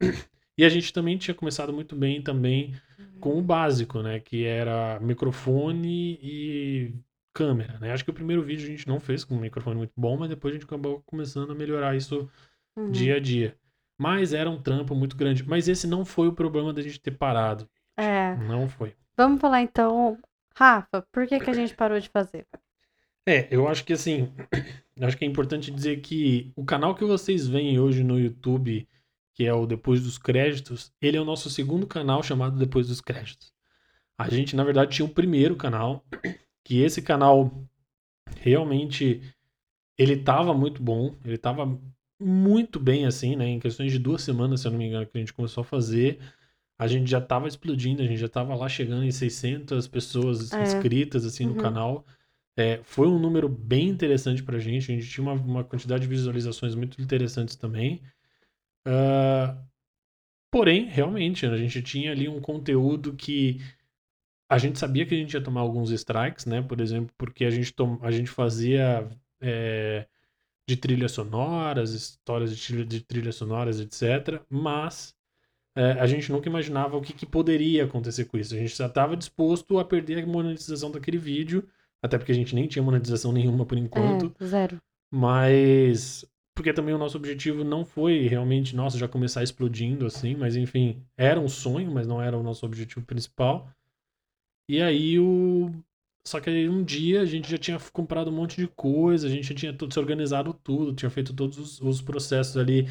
E 0.58 0.66
a 0.66 0.68
gente 0.68 0.92
também 0.92 1.16
tinha 1.16 1.34
começado 1.34 1.72
muito 1.72 1.96
bem 1.96 2.20
também 2.20 2.74
com 3.20 3.38
o 3.38 3.42
básico, 3.42 4.02
né? 4.02 4.20
Que 4.20 4.44
era 4.44 5.00
microfone 5.00 6.18
e 6.22 6.94
câmera, 7.32 7.78
né? 7.78 7.90
Acho 7.90 8.04
que 8.04 8.10
o 8.10 8.14
primeiro 8.14 8.42
vídeo 8.42 8.64
a 8.64 8.68
gente 8.68 8.86
não 8.86 9.00
fez 9.00 9.24
com 9.24 9.34
um 9.34 9.40
microfone 9.40 9.76
muito 9.76 9.94
bom, 9.96 10.14
mas 10.18 10.28
depois 10.28 10.52
a 10.52 10.58
gente 10.58 10.66
acabou 10.66 11.02
começando 11.06 11.52
a 11.52 11.54
melhorar 11.54 11.96
isso 11.96 12.28
Uhum. 12.76 12.90
dia 12.90 13.16
a 13.16 13.18
dia. 13.18 13.56
Mas 13.98 14.34
era 14.34 14.50
um 14.50 14.60
trampo 14.60 14.94
muito 14.94 15.16
grande. 15.16 15.42
Mas 15.42 15.68
esse 15.68 15.86
não 15.86 16.04
foi 16.04 16.28
o 16.28 16.34
problema 16.34 16.70
da 16.70 16.82
gente 16.82 17.00
ter 17.00 17.12
parado. 17.12 17.66
É. 17.96 18.36
Não 18.36 18.68
foi. 18.68 18.94
Vamos 19.16 19.40
falar 19.40 19.62
então, 19.62 20.18
Rafa, 20.54 21.02
por 21.12 21.26
que, 21.26 21.38
que 21.38 21.50
a 21.50 21.54
gente 21.54 21.74
parou 21.74 21.98
de 21.98 22.08
fazer? 22.08 22.46
É, 23.26 23.48
eu 23.50 23.68
acho 23.68 23.84
que 23.84 23.92
assim, 23.92 24.32
acho 25.00 25.16
que 25.16 25.24
é 25.24 25.28
importante 25.28 25.70
dizer 25.70 26.00
que 26.00 26.52
o 26.56 26.64
canal 26.64 26.94
que 26.94 27.04
vocês 27.04 27.46
veem 27.46 27.78
hoje 27.78 28.02
no 28.02 28.18
YouTube, 28.18 28.88
que 29.34 29.44
é 29.44 29.54
o 29.54 29.66
Depois 29.66 30.02
dos 30.02 30.18
Créditos, 30.18 30.92
ele 31.00 31.16
é 31.16 31.20
o 31.20 31.24
nosso 31.24 31.48
segundo 31.48 31.86
canal 31.86 32.22
chamado 32.22 32.58
Depois 32.58 32.88
dos 32.88 33.00
Créditos. 33.00 33.52
A 34.18 34.28
gente, 34.28 34.54
na 34.54 34.64
verdade, 34.64 34.94
tinha 34.94 35.06
um 35.06 35.12
primeiro 35.12 35.56
canal, 35.56 36.04
que 36.64 36.80
esse 36.80 37.00
canal 37.00 37.50
realmente 38.40 39.20
ele 39.96 40.16
tava 40.16 40.52
muito 40.52 40.82
bom, 40.82 41.14
ele 41.24 41.38
tava 41.38 41.78
muito 42.20 42.80
bem 42.80 43.06
assim, 43.06 43.36
né? 43.36 43.46
Em 43.46 43.60
questões 43.60 43.92
de 43.92 43.98
duas 43.98 44.22
semanas, 44.22 44.60
se 44.60 44.66
eu 44.66 44.72
não 44.72 44.78
me 44.78 44.86
engano, 44.86 45.06
que 45.06 45.16
a 45.16 45.20
gente 45.20 45.32
começou 45.32 45.62
a 45.62 45.64
fazer, 45.64 46.18
a 46.82 46.86
gente 46.88 47.10
já 47.10 47.20
tava 47.20 47.48
explodindo, 47.48 48.02
a 48.02 48.06
gente 48.06 48.18
já 48.18 48.28
tava 48.28 48.54
lá 48.54 48.68
chegando 48.68 49.04
em 49.04 49.10
600 49.12 49.86
pessoas 49.88 50.52
É. 50.52 50.62
inscritas 50.62 51.24
assim 51.24 51.44
no 51.46 51.52
Uhum. 51.52 51.58
canal. 51.58 52.06
É, 52.56 52.80
foi 52.84 53.06
um 53.08 53.18
número 53.18 53.48
bem 53.48 53.88
interessante 53.88 54.42
pra 54.42 54.58
gente, 54.58 54.90
a 54.92 54.94
gente 54.94 55.08
tinha 55.08 55.22
uma, 55.24 55.32
uma 55.34 55.64
quantidade 55.64 56.02
de 56.02 56.08
visualizações 56.08 56.74
muito 56.74 57.00
interessantes 57.00 57.56
também. 57.56 58.02
Ah, 58.86 59.56
porém, 60.50 60.86
realmente, 60.86 61.46
a 61.46 61.56
gente 61.56 61.82
tinha 61.82 62.12
ali 62.12 62.28
um 62.28 62.40
conteúdo 62.40 63.14
que 63.14 63.60
a 64.50 64.58
gente 64.58 64.78
sabia 64.78 65.06
que 65.06 65.14
a 65.14 65.18
gente 65.18 65.34
ia 65.34 65.42
tomar 65.42 65.62
alguns 65.62 65.90
strikes, 65.90 66.46
né? 66.46 66.62
Por 66.62 66.80
exemplo, 66.80 67.14
porque 67.18 67.44
a 67.44 67.50
gente, 67.50 67.72
tom... 67.72 67.98
a 68.02 68.10
gente 68.10 68.30
fazia 68.30 69.08
é, 69.40 70.06
de 70.68 70.76
trilhas 70.76 71.12
sonoras, 71.12 71.92
histórias 71.92 72.56
de 72.56 72.62
trilha- 72.66 72.84
de 72.86 73.00
trilhas 73.02 73.36
sonoras, 73.36 73.80
etc. 73.80 74.44
Mas 74.50 75.14
é, 75.74 75.92
a 75.92 76.06
gente 76.06 76.30
nunca 76.30 76.48
imaginava 76.48 76.96
o 76.96 77.00
que, 77.00 77.12
que 77.12 77.24
poderia 77.24 77.84
acontecer 77.84 78.26
com 78.26 78.36
isso. 78.36 78.54
A 78.54 78.58
gente 78.58 78.76
já 78.76 78.86
estava 78.86 79.16
disposto 79.16 79.78
a 79.78 79.84
perder 79.84 80.22
a 80.22 80.26
monetização 80.26 80.90
daquele 80.90 81.16
vídeo, 81.16 81.66
até 82.02 82.18
porque 82.18 82.32
a 82.32 82.34
gente 82.34 82.54
nem 82.54 82.66
tinha 82.66 82.82
monetização 82.82 83.32
nenhuma 83.32 83.64
por 83.64 83.78
enquanto. 83.78 84.34
É, 84.38 84.44
zero. 84.44 84.78
Mas. 85.10 86.24
Porque 86.54 86.72
também 86.72 86.94
o 86.94 86.98
nosso 86.98 87.16
objetivo 87.16 87.64
não 87.64 87.82
foi 87.82 88.26
realmente, 88.26 88.76
nossa, 88.76 88.98
já 88.98 89.08
começar 89.08 89.42
explodindo 89.42 90.04
assim, 90.04 90.34
mas 90.34 90.54
enfim, 90.54 91.02
era 91.16 91.40
um 91.40 91.48
sonho, 91.48 91.90
mas 91.90 92.06
não 92.06 92.20
era 92.20 92.36
o 92.36 92.42
nosso 92.42 92.66
objetivo 92.66 93.06
principal. 93.06 93.70
E 94.68 94.80
aí 94.82 95.18
o. 95.18 95.70
Só 96.26 96.40
que 96.40 96.48
aí 96.48 96.68
um 96.68 96.84
dia 96.84 97.20
a 97.20 97.24
gente 97.24 97.50
já 97.50 97.58
tinha 97.58 97.78
comprado 97.92 98.30
um 98.30 98.34
monte 98.34 98.56
de 98.56 98.68
coisa, 98.68 99.26
a 99.26 99.30
gente 99.30 99.48
já 99.48 99.54
tinha 99.54 99.72
tudo 99.72 99.92
se 99.92 99.98
organizado 99.98 100.54
tudo, 100.54 100.94
tinha 100.94 101.10
feito 101.10 101.34
todos 101.34 101.58
os, 101.58 101.80
os 101.80 102.00
processos 102.00 102.56
ali 102.56 102.86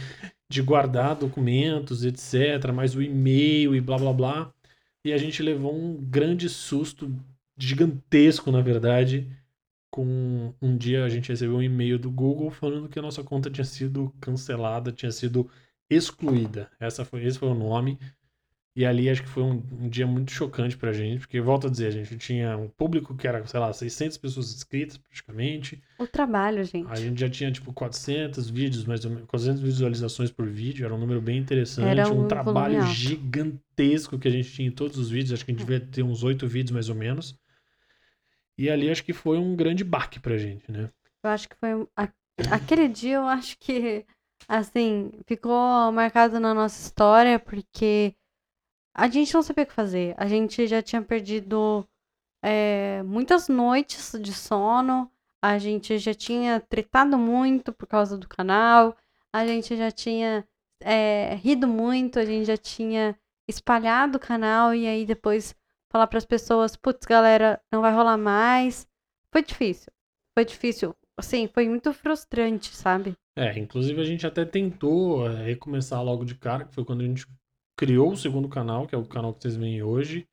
de 0.50 0.62
guardar 0.62 1.16
documentos, 1.16 2.04
etc., 2.04 2.72
mais 2.74 2.96
o 2.96 3.02
e-mail 3.02 3.76
e 3.76 3.82
blá 3.82 3.98
blá 3.98 4.14
blá. 4.14 4.54
E 5.06 5.14
a 5.14 5.18
gente 5.18 5.42
levou 5.42 5.74
um 5.74 5.96
grande 5.96 6.50
susto, 6.50 7.12
gigantesco, 7.58 8.52
na 8.52 8.62
verdade, 8.62 9.30
com 9.90 10.54
um 10.62 10.78
dia 10.78 11.04
a 11.06 11.10
gente 11.10 11.30
recebeu 11.30 11.58
um 11.58 11.62
e-mail 11.64 12.00
do 12.00 12.12
Google 12.12 12.52
falando 12.52 12.90
que 12.90 13.00
a 13.00 13.02
nossa 13.02 13.24
conta 13.24 13.50
tinha 13.50 13.66
sido 13.66 14.14
cancelada, 14.20 14.92
tinha 14.92 15.12
sido 15.12 15.50
excluída. 15.90 16.72
Essa 16.80 17.04
foi, 17.06 17.26
esse 17.26 17.38
foi 17.38 17.50
o 17.50 17.54
nome. 17.54 18.00
E 18.74 18.86
ali 18.86 19.10
acho 19.10 19.22
que 19.22 19.28
foi 19.28 19.44
um, 19.44 19.62
um, 19.82 19.90
dia 19.90 20.08
muito 20.08 20.32
chocante 20.32 20.78
pra 20.78 20.94
gente, 20.94 21.20
porque, 21.20 21.42
volto 21.42 21.68
a 21.68 21.70
dizer, 21.70 21.88
a 21.88 21.92
gente 21.92 22.18
tinha 22.18 22.58
um 22.58 22.70
público 22.70 23.14
que 23.16 23.28
era, 23.28 23.46
sei 23.46 23.60
lá, 23.60 23.74
600 23.74 24.18
pessoas 24.18 24.54
inscritas 24.54 24.96
praticamente. 24.96 25.82
O 26.00 26.08
trabalho, 26.08 26.64
gente. 26.64 26.90
A 26.90 26.96
gente 26.96 27.20
já 27.20 27.30
tinha, 27.30 27.52
tipo, 27.52 27.74
400 27.74 28.50
vídeos, 28.50 28.86
mais 28.86 29.04
ou 29.04 29.12
menos, 29.12 29.28
400 29.28 29.62
visualizações 29.62 30.32
por 30.32 30.48
vídeo, 30.48 30.86
era 30.86 30.96
um 30.96 30.98
número 30.98 31.22
bem 31.22 31.38
interessante. 31.38 31.90
Era 31.90 32.10
um, 32.10 32.24
um 32.24 32.28
trabalho 32.30 32.82
gigantesco 32.84 34.18
que 34.18 34.30
a 34.30 34.32
gente 34.32 34.50
tinha 34.50 34.70
em 34.70 34.72
todos 34.72 34.98
os 34.98 35.10
vídeos, 35.10 35.34
acho 35.34 35.44
que 35.44 35.52
a 35.52 35.54
gente 35.54 35.66
devia 35.66 35.82
ter 35.82 36.04
uns 36.04 36.24
8 36.24 36.48
vídeos 36.48 36.72
mais 36.72 36.88
ou 36.88 36.96
menos. 36.96 37.38
E 38.58 38.70
ali 38.70 38.90
acho 38.90 39.04
que 39.04 39.12
foi 39.12 39.38
um 39.38 39.54
grande 39.54 39.84
baque 39.84 40.18
pra 40.18 40.38
gente, 40.38 40.72
né? 40.72 40.90
Eu 41.24 41.30
acho 41.30 41.50
que 41.50 41.58
foi. 41.58 41.88
Aquele 42.50 42.88
dia 42.88 43.18
eu 43.18 43.28
acho 43.28 43.58
que, 43.60 44.06
assim, 44.48 45.12
ficou 45.26 45.92
marcado 45.92 46.40
na 46.40 46.54
nossa 46.54 46.82
história, 46.82 47.38
porque 47.38 48.16
a 48.94 49.08
gente 49.08 49.34
não 49.34 49.42
sabia 49.42 49.64
o 49.64 49.68
que 49.68 49.74
fazer. 49.74 50.14
A 50.18 50.28
gente 50.28 50.68
já 50.68 50.82
tinha 50.82 51.02
perdido 51.02 51.88
é, 52.44 53.02
muitas 53.04 53.48
noites 53.48 54.14
de 54.20 54.34
sono. 54.34 55.10
A 55.42 55.58
gente 55.58 55.98
já 55.98 56.14
tinha 56.14 56.60
tretado 56.60 57.18
muito 57.18 57.72
por 57.72 57.88
causa 57.88 58.18
do 58.18 58.28
canal. 58.28 58.96
A 59.34 59.46
gente 59.46 59.76
já 59.76 59.92
tinha 59.92 60.48
é, 60.82 61.36
rido 61.36 61.68
muito. 61.68 62.20
A 62.20 62.26
gente 62.26 62.46
já 62.46 62.58
tinha 62.58 63.18
espalhado 63.48 64.18
o 64.18 64.22
canal. 64.22 64.76
E 64.76 64.86
aí 64.88 65.06
depois 65.06 65.56
falar 65.90 66.08
para 66.08 66.18
as 66.18 66.26
pessoas: 66.26 66.76
putz, 66.76 67.06
galera, 67.06 67.62
não 67.72 67.82
vai 67.82 67.94
rolar 67.94 68.18
mais. 68.18 68.88
Foi 69.32 69.42
difícil. 69.42 69.92
Foi 70.34 70.46
difícil. 70.46 70.96
Assim, 71.18 71.48
foi 71.48 71.68
muito 71.68 71.94
frustrante, 71.94 72.76
sabe? 72.76 73.16
É, 73.36 73.58
inclusive 73.58 74.02
a 74.02 74.04
gente 74.04 74.28
até 74.28 74.44
tentou 74.44 75.30
é, 75.30 75.44
recomeçar 75.44 76.04
logo 76.04 76.26
de 76.26 76.36
cara, 76.36 76.66
que 76.66 76.74
foi 76.74 76.84
quando 76.84 77.02
a 77.02 77.06
gente 77.06 77.26
criou 77.82 78.12
o 78.12 78.18
segundo 78.18 78.48
canal, 78.48 78.86
que 78.86 78.94
é 78.94 78.98
o 78.98 79.04
canal 79.04 79.34
que 79.34 79.42
vocês 79.42 79.56
veem 79.56 79.82
hoje. 79.82 80.28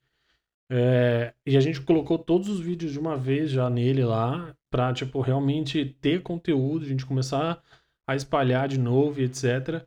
É, 0.71 1.33
e 1.47 1.57
a 1.57 1.61
gente 1.61 1.81
colocou 1.81 2.19
todos 2.19 2.47
os 2.47 2.61
vídeos 2.61 2.93
de 2.93 2.99
uma 2.99 3.17
vez 3.17 3.51
já 3.51 3.71
nele 3.71 4.05
lá, 4.05 4.55
pra, 4.71 4.93
tipo, 4.93 5.19
realmente 5.23 5.97
ter 5.99 6.21
conteúdo, 6.21 6.85
a 6.85 6.89
gente 6.89 7.07
começar 7.07 7.63
a 8.07 8.15
espalhar 8.15 8.69
de 8.69 8.79
novo 8.79 9.19
e 9.19 9.25
etc. 9.25 9.83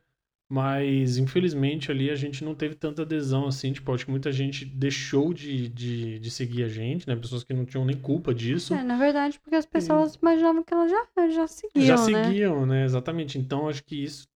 Mas, 0.50 1.18
infelizmente, 1.18 1.92
ali 1.92 2.10
a 2.10 2.16
gente 2.16 2.42
não 2.42 2.52
teve 2.52 2.74
tanta 2.74 3.02
adesão 3.02 3.46
assim. 3.46 3.72
Tipo, 3.72 3.94
acho 3.94 4.06
que 4.06 4.10
muita 4.10 4.32
gente 4.32 4.64
deixou 4.64 5.32
de, 5.32 5.68
de, 5.68 6.18
de 6.18 6.30
seguir 6.32 6.64
a 6.64 6.68
gente, 6.68 7.06
né? 7.06 7.14
Pessoas 7.14 7.44
que 7.44 7.54
não 7.54 7.64
tinham 7.64 7.84
nem 7.84 7.96
culpa 7.96 8.34
disso. 8.34 8.74
É, 8.74 8.82
na 8.82 8.98
verdade, 8.98 9.38
porque 9.38 9.54
as 9.54 9.64
pessoas 9.64 10.16
e... 10.16 10.18
imaginavam 10.20 10.64
que 10.64 10.74
elas 10.74 10.90
já, 10.90 11.30
já 11.30 11.46
seguiam. 11.46 11.86
Já 11.86 12.06
né? 12.08 12.24
seguiam, 12.24 12.66
né? 12.66 12.84
Exatamente. 12.84 13.38
Então, 13.38 13.68
acho 13.68 13.84
que 13.84 14.02
isso 14.02 14.26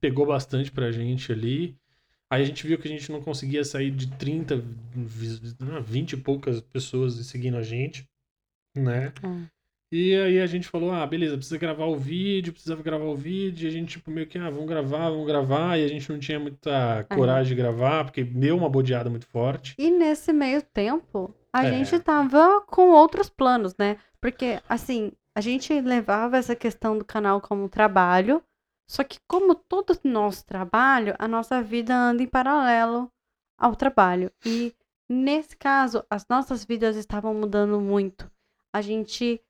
pegou 0.00 0.26
bastante 0.26 0.72
pra 0.72 0.90
gente 0.90 1.30
ali. 1.30 1.76
Aí 2.36 2.42
a 2.42 2.44
gente 2.44 2.66
viu 2.66 2.78
que 2.78 2.86
a 2.86 2.90
gente 2.90 3.10
não 3.10 3.22
conseguia 3.22 3.64
sair 3.64 3.90
de 3.90 4.08
30, 4.08 4.62
20 5.82 6.12
e 6.12 6.16
poucas 6.18 6.60
pessoas 6.60 7.14
seguindo 7.26 7.56
a 7.56 7.62
gente, 7.62 8.06
né? 8.76 9.10
É. 9.22 9.56
E 9.90 10.14
aí 10.14 10.40
a 10.40 10.46
gente 10.46 10.68
falou, 10.68 10.92
ah, 10.92 11.06
beleza, 11.06 11.38
precisa 11.38 11.56
gravar 11.56 11.86
o 11.86 11.96
vídeo, 11.96 12.52
precisa 12.52 12.76
gravar 12.76 13.06
o 13.06 13.16
vídeo, 13.16 13.64
e 13.64 13.68
a 13.68 13.70
gente, 13.70 13.92
tipo, 13.92 14.10
meio 14.10 14.26
que, 14.26 14.36
ah, 14.36 14.50
vamos 14.50 14.66
gravar, 14.66 15.08
vamos 15.08 15.26
gravar, 15.26 15.78
e 15.78 15.84
a 15.84 15.88
gente 15.88 16.12
não 16.12 16.18
tinha 16.18 16.38
muita 16.38 17.06
coragem 17.08 17.52
é. 17.52 17.56
de 17.56 17.62
gravar, 17.62 18.04
porque 18.04 18.22
deu 18.22 18.54
uma 18.54 18.68
bodeada 18.68 19.08
muito 19.08 19.26
forte. 19.28 19.74
E 19.78 19.90
nesse 19.90 20.30
meio 20.30 20.60
tempo, 20.60 21.34
a 21.50 21.64
é. 21.64 21.70
gente 21.70 21.98
tava 22.00 22.60
com 22.66 22.90
outros 22.90 23.30
planos, 23.30 23.74
né? 23.78 23.96
Porque, 24.20 24.60
assim, 24.68 25.10
a 25.34 25.40
gente 25.40 25.72
levava 25.80 26.36
essa 26.36 26.54
questão 26.54 26.98
do 26.98 27.04
canal 27.04 27.40
como 27.40 27.66
trabalho, 27.66 28.42
só 28.86 29.02
que, 29.02 29.18
como 29.26 29.54
todo 29.54 29.98
nosso 30.04 30.46
trabalho, 30.46 31.14
a 31.18 31.26
nossa 31.26 31.60
vida 31.62 31.94
anda 31.94 32.22
em 32.22 32.26
paralelo 32.26 33.10
ao 33.58 33.74
trabalho. 33.74 34.30
E 34.44 34.74
nesse 35.08 35.56
caso, 35.56 36.04
as 36.08 36.26
nossas 36.28 36.64
vidas 36.64 36.96
estavam 36.96 37.34
mudando 37.34 37.80
muito. 37.80 38.30
A 38.72 38.80
gente, 38.80 39.40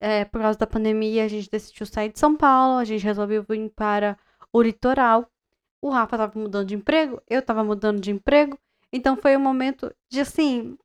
é, 0.00 0.24
por 0.24 0.40
causa 0.40 0.58
da 0.58 0.66
pandemia, 0.66 1.24
a 1.24 1.28
gente 1.28 1.48
decidiu 1.48 1.86
sair 1.86 2.12
de 2.12 2.18
São 2.18 2.36
Paulo, 2.36 2.78
a 2.78 2.84
gente 2.84 3.04
resolveu 3.04 3.44
vir 3.44 3.70
para 3.70 4.18
o 4.52 4.60
litoral. 4.60 5.30
O 5.80 5.90
Rafa 5.90 6.16
estava 6.16 6.38
mudando 6.38 6.68
de 6.68 6.74
emprego, 6.74 7.22
eu 7.28 7.40
estava 7.40 7.62
mudando 7.62 8.00
de 8.00 8.10
emprego. 8.10 8.58
Então 8.92 9.16
foi 9.16 9.36
um 9.36 9.40
momento 9.40 9.94
de 10.08 10.20
assim, 10.20 10.76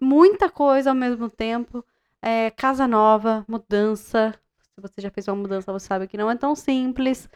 muita 0.00 0.50
coisa 0.50 0.90
ao 0.90 0.96
mesmo 0.96 1.28
tempo. 1.30 1.84
É, 2.20 2.50
casa 2.50 2.88
nova, 2.88 3.44
mudança, 3.46 4.34
se 4.74 4.82
você 4.82 5.00
já 5.00 5.10
fez 5.10 5.28
uma 5.28 5.36
mudança, 5.36 5.72
você 5.72 5.86
sabe 5.86 6.08
que 6.08 6.16
não 6.16 6.30
é 6.30 6.36
tão 6.36 6.54
simples. 6.54 7.28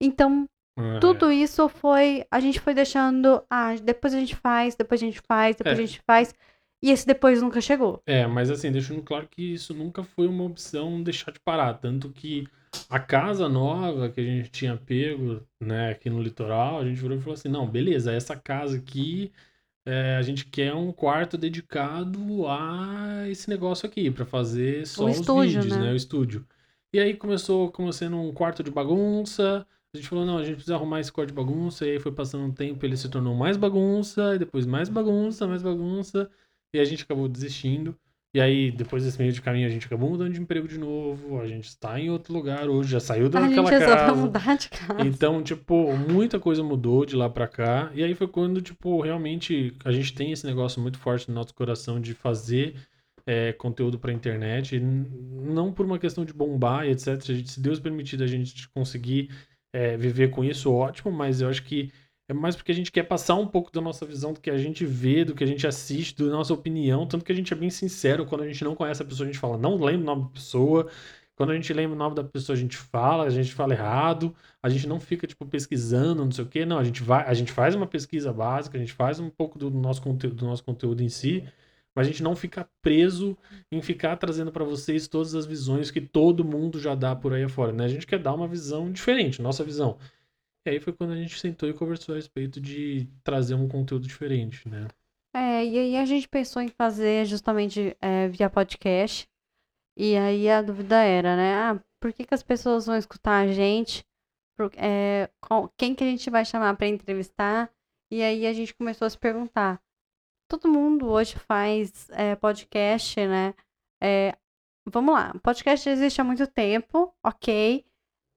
Então, 0.00 0.48
uhum. 0.78 1.00
tudo 1.00 1.32
isso 1.32 1.68
foi. 1.68 2.24
A 2.30 2.38
gente 2.38 2.60
foi 2.60 2.74
deixando. 2.74 3.42
Ah, 3.50 3.74
depois 3.76 4.14
a 4.14 4.20
gente 4.20 4.36
faz, 4.36 4.74
depois 4.74 5.02
a 5.02 5.06
gente 5.06 5.20
faz, 5.26 5.56
depois 5.56 5.78
é. 5.78 5.82
a 5.82 5.86
gente 5.86 6.02
faz. 6.06 6.34
E 6.82 6.90
esse 6.90 7.06
depois 7.06 7.40
nunca 7.40 7.60
chegou. 7.60 8.02
É, 8.06 8.26
mas 8.26 8.50
assim, 8.50 8.70
deixando 8.70 9.02
claro 9.02 9.26
que 9.26 9.54
isso 9.54 9.72
nunca 9.72 10.04
foi 10.04 10.26
uma 10.26 10.44
opção 10.44 11.02
deixar 11.02 11.32
de 11.32 11.40
parar. 11.40 11.74
Tanto 11.74 12.10
que 12.10 12.46
a 12.90 13.00
casa 13.00 13.48
nova 13.48 14.10
que 14.10 14.20
a 14.20 14.24
gente 14.24 14.50
tinha 14.50 14.76
pego, 14.76 15.42
né, 15.58 15.90
aqui 15.90 16.10
no 16.10 16.22
litoral, 16.22 16.80
a 16.80 16.84
gente 16.84 17.00
virou 17.00 17.16
e 17.16 17.20
falou 17.20 17.34
assim: 17.34 17.48
não, 17.48 17.66
beleza, 17.66 18.12
essa 18.12 18.36
casa 18.36 18.76
aqui. 18.76 19.32
É, 19.88 20.16
a 20.16 20.22
gente 20.22 20.44
quer 20.46 20.74
um 20.74 20.90
quarto 20.90 21.38
dedicado 21.38 22.44
a 22.48 23.28
esse 23.28 23.48
negócio 23.48 23.86
aqui, 23.86 24.10
para 24.10 24.26
fazer 24.26 24.84
só 24.84 25.04
o 25.04 25.10
os 25.10 25.20
estúdio, 25.20 25.62
vídeos, 25.62 25.76
né? 25.76 25.84
né? 25.84 25.92
O 25.92 25.96
estúdio. 25.96 26.44
E 26.92 27.00
aí 27.00 27.14
começou 27.14 27.70
como 27.70 27.92
sendo 27.92 28.16
um 28.16 28.32
quarto 28.32 28.62
de 28.62 28.70
bagunça. 28.70 29.66
A 29.94 29.96
gente 29.96 30.08
falou, 30.08 30.26
não, 30.26 30.38
a 30.38 30.44
gente 30.44 30.56
precisa 30.56 30.74
arrumar 30.74 31.00
esse 31.00 31.12
quarto 31.12 31.28
de 31.28 31.34
bagunça. 31.34 31.86
E 31.86 31.92
aí 31.92 31.98
foi 31.98 32.12
passando 32.12 32.44
um 32.44 32.52
tempo, 32.52 32.84
ele 32.84 32.96
se 32.96 33.08
tornou 33.08 33.34
mais 33.34 33.56
bagunça, 33.56 34.34
e 34.34 34.38
depois 34.38 34.66
mais 34.66 34.88
bagunça, 34.88 35.46
mais 35.46 35.62
bagunça. 35.62 36.30
E 36.74 36.78
a 36.78 36.84
gente 36.84 37.04
acabou 37.04 37.28
desistindo. 37.28 37.96
E 38.34 38.40
aí, 38.40 38.70
depois 38.70 39.02
desse 39.02 39.18
meio 39.18 39.32
de 39.32 39.40
caminho, 39.40 39.66
a 39.66 39.70
gente 39.70 39.86
acabou 39.86 40.10
mudando 40.10 40.34
de 40.34 40.38
emprego 40.38 40.68
de 40.68 40.76
novo. 40.76 41.40
A 41.40 41.48
gente 41.48 41.68
está 41.68 41.98
em 41.98 42.10
outro 42.10 42.34
lugar 42.34 42.68
hoje, 42.68 42.90
já 42.90 43.00
saiu 43.00 43.30
daquela 43.30 43.70
a 43.70 43.72
gente 43.72 43.86
casa. 43.86 44.14
mudar 44.14 44.56
de 44.58 44.68
casa. 44.68 45.00
Então, 45.06 45.42
tipo, 45.42 45.96
muita 45.96 46.38
coisa 46.38 46.62
mudou 46.62 47.06
de 47.06 47.16
lá 47.16 47.30
para 47.30 47.48
cá. 47.48 47.90
E 47.94 48.04
aí 48.04 48.14
foi 48.14 48.28
quando, 48.28 48.60
tipo, 48.60 49.00
realmente 49.00 49.74
a 49.82 49.90
gente 49.90 50.12
tem 50.12 50.32
esse 50.32 50.44
negócio 50.44 50.82
muito 50.82 50.98
forte 50.98 51.30
no 51.30 51.34
nosso 51.34 51.54
coração 51.54 51.98
de 51.98 52.12
fazer 52.12 52.74
é, 53.26 53.52
conteúdo 53.52 53.98
para 53.98 54.12
internet, 54.12 54.78
não 54.78 55.72
por 55.72 55.84
uma 55.84 55.98
questão 55.98 56.24
de 56.24 56.32
bombar 56.32 56.86
e 56.86 56.92
etc. 56.92 57.20
Se 57.44 57.60
Deus 57.60 57.80
permitir 57.80 58.22
a 58.22 58.26
gente 58.26 58.68
conseguir 58.68 59.30
é, 59.74 59.96
viver 59.96 60.30
com 60.30 60.44
isso, 60.44 60.72
ótimo, 60.72 61.10
mas 61.10 61.40
eu 61.40 61.48
acho 61.48 61.64
que 61.64 61.92
é 62.28 62.32
mais 62.32 62.56
porque 62.56 62.72
a 62.72 62.74
gente 62.74 62.90
quer 62.90 63.04
passar 63.04 63.34
um 63.36 63.46
pouco 63.46 63.70
da 63.70 63.80
nossa 63.80 64.04
visão, 64.04 64.32
do 64.32 64.40
que 64.40 64.50
a 64.50 64.58
gente 64.58 64.84
vê, 64.84 65.24
do 65.24 65.34
que 65.34 65.44
a 65.44 65.46
gente 65.46 65.66
assiste, 65.66 66.24
da 66.24 66.30
nossa 66.30 66.52
opinião, 66.52 67.06
tanto 67.06 67.24
que 67.24 67.30
a 67.32 67.34
gente 67.34 67.52
é 67.52 67.56
bem 67.56 67.70
sincero, 67.70 68.26
quando 68.26 68.42
a 68.42 68.46
gente 68.46 68.64
não 68.64 68.74
conhece 68.74 69.02
a 69.02 69.04
pessoa, 69.04 69.28
a 69.28 69.32
gente 69.32 69.40
fala, 69.40 69.56
não 69.56 69.76
lembro 69.76 70.02
o 70.02 70.06
nome 70.06 70.22
da 70.24 70.28
pessoa, 70.30 70.90
quando 71.36 71.50
a 71.50 71.54
gente 71.54 71.72
lembra 71.72 71.94
o 71.94 71.98
nome 71.98 72.16
da 72.16 72.24
pessoa, 72.24 72.56
a 72.56 72.58
gente 72.58 72.76
fala, 72.76 73.24
a 73.24 73.30
gente 73.30 73.54
fala 73.54 73.74
errado, 73.74 74.34
a 74.62 74.68
gente 74.68 74.88
não 74.88 74.98
fica, 74.98 75.26
tipo, 75.26 75.46
pesquisando, 75.46 76.24
não 76.24 76.32
sei 76.32 76.44
o 76.44 76.48
quê, 76.48 76.64
não, 76.64 76.78
a 76.78 76.84
gente 76.84 77.02
vai, 77.02 77.24
a 77.24 77.34
gente 77.34 77.52
faz 77.52 77.74
uma 77.74 77.86
pesquisa 77.86 78.32
básica, 78.32 78.76
a 78.76 78.80
gente 78.80 78.94
faz 78.94 79.20
um 79.20 79.30
pouco 79.30 79.58
do 79.58 79.70
nosso 79.70 80.02
conteúdo, 80.02 80.36
do 80.36 80.46
nosso 80.46 80.64
conteúdo 80.64 81.02
em 81.02 81.08
si, 81.08 81.44
a 82.00 82.02
gente 82.02 82.22
não 82.22 82.36
fica 82.36 82.68
preso 82.82 83.36
em 83.72 83.80
ficar 83.80 84.16
trazendo 84.16 84.52
para 84.52 84.64
vocês 84.64 85.08
todas 85.08 85.34
as 85.34 85.46
visões 85.46 85.90
que 85.90 86.00
todo 86.00 86.44
mundo 86.44 86.78
já 86.78 86.94
dá 86.94 87.16
por 87.16 87.32
aí 87.32 87.44
afora, 87.44 87.72
né? 87.72 87.84
A 87.84 87.88
gente 87.88 88.06
quer 88.06 88.18
dar 88.18 88.34
uma 88.34 88.46
visão 88.46 88.92
diferente, 88.92 89.40
nossa 89.40 89.64
visão. 89.64 89.98
E 90.66 90.70
aí 90.70 90.80
foi 90.80 90.92
quando 90.92 91.12
a 91.12 91.16
gente 91.16 91.38
sentou 91.38 91.68
e 91.68 91.72
conversou 91.72 92.12
a 92.12 92.16
respeito 92.16 92.60
de 92.60 93.08
trazer 93.24 93.54
um 93.54 93.68
conteúdo 93.68 94.06
diferente, 94.06 94.68
né? 94.68 94.88
É, 95.34 95.64
e 95.64 95.78
aí 95.78 95.96
a 95.96 96.04
gente 96.04 96.28
pensou 96.28 96.60
em 96.60 96.68
fazer 96.68 97.24
justamente 97.24 97.96
é, 98.00 98.28
via 98.28 98.50
podcast. 98.50 99.28
E 99.96 100.16
aí 100.16 100.50
a 100.50 100.60
dúvida 100.60 100.96
era, 101.02 101.36
né? 101.36 101.54
Ah, 101.54 101.82
por 102.00 102.12
que, 102.12 102.26
que 102.26 102.34
as 102.34 102.42
pessoas 102.42 102.86
vão 102.86 102.96
escutar 102.96 103.44
a 103.44 103.52
gente? 103.52 104.04
Por, 104.56 104.70
é, 104.76 105.30
quem 105.76 105.94
que 105.94 106.04
a 106.04 106.06
gente 106.06 106.28
vai 106.28 106.44
chamar 106.44 106.76
para 106.76 106.88
entrevistar? 106.88 107.70
E 108.10 108.22
aí 108.22 108.46
a 108.46 108.52
gente 108.52 108.74
começou 108.74 109.06
a 109.06 109.10
se 109.10 109.18
perguntar 109.18 109.80
todo 110.48 110.68
mundo 110.68 111.08
hoje 111.08 111.36
faz 111.36 112.08
é, 112.10 112.36
podcast, 112.36 113.26
né? 113.26 113.54
É, 114.02 114.36
vamos 114.84 115.14
lá, 115.14 115.34
podcast 115.42 115.88
existe 115.88 116.20
há 116.20 116.24
muito 116.24 116.46
tempo, 116.46 117.14
ok, 117.24 117.84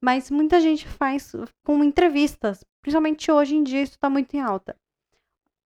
mas 0.02 0.32
muita 0.32 0.60
gente 0.60 0.88
faz 0.88 1.34
com 1.64 1.84
entrevistas, 1.84 2.64
principalmente 2.82 3.32
hoje 3.32 3.56
em 3.56 3.64
dia 3.64 3.82
isso 3.82 3.94
está 3.94 4.10
muito 4.10 4.34
em 4.36 4.40
alta. 4.40 4.76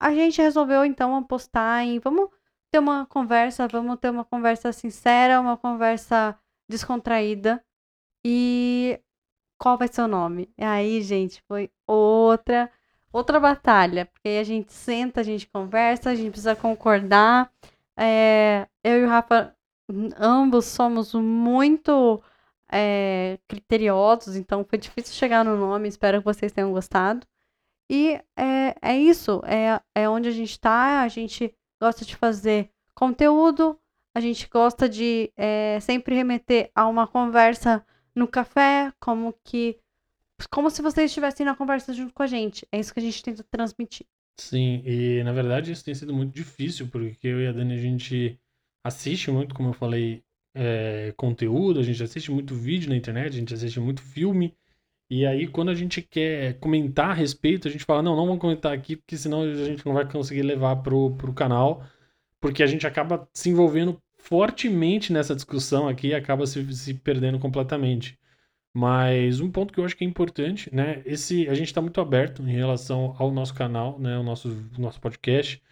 A 0.01 0.13
gente 0.13 0.43
resolveu 0.43 0.85
então 0.85 1.15
apostar 1.17 1.85
em 1.85 1.99
vamos 1.99 2.29
ter 2.73 2.79
uma 2.79 3.07
conversa, 3.07 3.69
vamos 3.69 3.99
ter 4.01 4.11
uma 4.11 4.25
conversa 4.25 4.73
sincera, 4.73 5.41
uma 5.41 5.57
conversa 5.57 6.37
descontraída 6.69 7.65
e 8.25 9.01
qual 9.61 9.79
vai 9.79 9.87
ser 9.89 10.03
o 10.03 10.09
nome? 10.09 10.53
E 10.59 10.65
aí, 10.65 11.03
gente, 11.03 11.41
foi 11.43 11.71
outra 11.87 12.71
outra 13.13 13.39
batalha, 13.39 14.07
porque 14.07 14.29
a 14.41 14.45
gente 14.45 14.73
senta, 14.73 15.21
a 15.21 15.25
gente 15.25 15.47
conversa, 15.49 16.11
a 16.11 16.15
gente 16.15 16.31
precisa 16.31 16.57
concordar. 16.57 17.51
É, 17.97 18.67
eu 18.83 19.03
e 19.03 19.05
o 19.05 19.09
Rafa 19.09 19.55
ambos 20.19 20.65
somos 20.67 21.13
muito 21.15 22.23
é, 22.71 23.39
criteriosos, 23.47 24.37
então 24.37 24.65
foi 24.65 24.79
difícil 24.79 25.15
chegar 25.15 25.45
no 25.45 25.57
nome. 25.57 25.89
Espero 25.89 26.19
que 26.19 26.25
vocês 26.25 26.53
tenham 26.53 26.73
gostado. 26.73 27.27
E 27.91 28.19
é, 28.37 28.75
é 28.81 28.97
isso, 28.97 29.43
é, 29.45 29.81
é 29.95 30.09
onde 30.09 30.29
a 30.29 30.33
gente 30.33 30.53
está. 30.53 31.03
A 31.03 31.09
gente 31.09 31.55
gosta 31.81 32.05
de 32.05 32.17
fazer 32.17 32.71
conteúdo, 32.95 33.79
a 34.15 34.21
gente 34.21 34.49
gosta 34.49 34.89
de 34.89 35.31
é, 35.37 35.79
sempre 35.81 36.15
remeter 36.15 36.71
a 36.75 36.87
uma 36.87 37.07
conversa 37.07 37.85
no 38.15 38.27
café, 38.27 38.93
como 38.99 39.35
que. 39.45 39.79
Como 40.51 40.71
se 40.71 40.83
vocês 40.83 41.11
estivessem 41.11 41.47
na 41.47 41.55
conversa 41.55 41.93
junto 41.93 42.13
com 42.13 42.23
a 42.23 42.27
gente. 42.27 42.67
É 42.71 42.79
isso 42.79 42.93
que 42.93 43.01
a 43.01 43.03
gente 43.03 43.23
tenta 43.23 43.45
transmitir. 43.45 44.07
Sim, 44.39 44.83
e 44.85 45.23
na 45.25 45.33
verdade 45.33 45.73
isso 45.73 45.85
tem 45.85 45.95
sido 45.95 46.15
muito 46.15 46.35
difícil, 46.35 46.89
porque 46.89 47.29
eu 47.29 47.41
e 47.41 47.47
a 47.47 47.53
Dani 47.53 47.75
a 47.75 47.79
gente 47.79 48.39
assiste 48.85 49.31
muito, 49.31 49.55
como 49.55 49.69
eu 49.71 49.75
falei, 49.75 50.25
é, 50.55 51.13
conteúdo, 51.17 51.81
a 51.81 51.83
gente 51.83 52.03
assiste 52.03 52.31
muito 52.31 52.55
vídeo 52.55 52.89
na 52.89 52.97
internet, 52.97 53.35
a 53.35 53.39
gente 53.39 53.55
assiste 53.55 53.79
muito 53.81 54.03
filme. 54.03 54.55
E 55.11 55.27
aí, 55.27 55.47
quando 55.47 55.71
a 55.71 55.75
gente 55.75 56.01
quer 56.01 56.59
comentar 56.59 57.11
a 57.11 57.15
respeito, 57.15 57.69
a 57.69 57.71
gente 57.71 57.85
fala: 57.85 58.03
não, 58.03 58.17
não 58.17 58.27
vamos 58.27 58.41
comentar 58.41 58.73
aqui, 58.73 58.97
porque 58.97 59.17
senão 59.17 59.43
a 59.43 59.55
gente 59.55 59.85
não 59.85 59.93
vai 59.93 60.11
conseguir 60.11 60.43
levar 60.43 60.77
pro, 60.77 61.15
pro 61.17 61.35
canal, 61.35 61.85
porque 62.41 62.63
a 62.63 62.67
gente 62.67 62.87
acaba 62.87 63.29
se 63.35 63.51
envolvendo 63.51 64.01
fortemente 64.17 65.13
nessa 65.13 65.35
discussão 65.35 65.89
aqui 65.89 66.09
e 66.09 66.15
acaba 66.15 66.47
se, 66.47 66.73
se 66.75 66.95
perdendo 66.95 67.39
completamente. 67.39 68.19
Mas 68.75 69.41
um 69.41 69.51
ponto 69.51 69.73
que 69.73 69.79
eu 69.79 69.85
acho 69.85 69.97
que 69.97 70.05
é 70.05 70.07
importante, 70.07 70.75
né? 70.75 71.03
Esse, 71.05 71.49
a 71.49 71.55
gente 71.55 71.67
está 71.67 71.83
muito 71.83 72.01
aberto 72.01 72.43
em 72.43 72.53
relação 72.53 73.15
ao 73.19 73.31
nosso 73.31 73.55
canal, 73.55 73.99
né? 73.99 74.17
O 74.17 74.23
nosso, 74.23 74.49
nosso 74.79 75.01
podcast, 75.01 75.63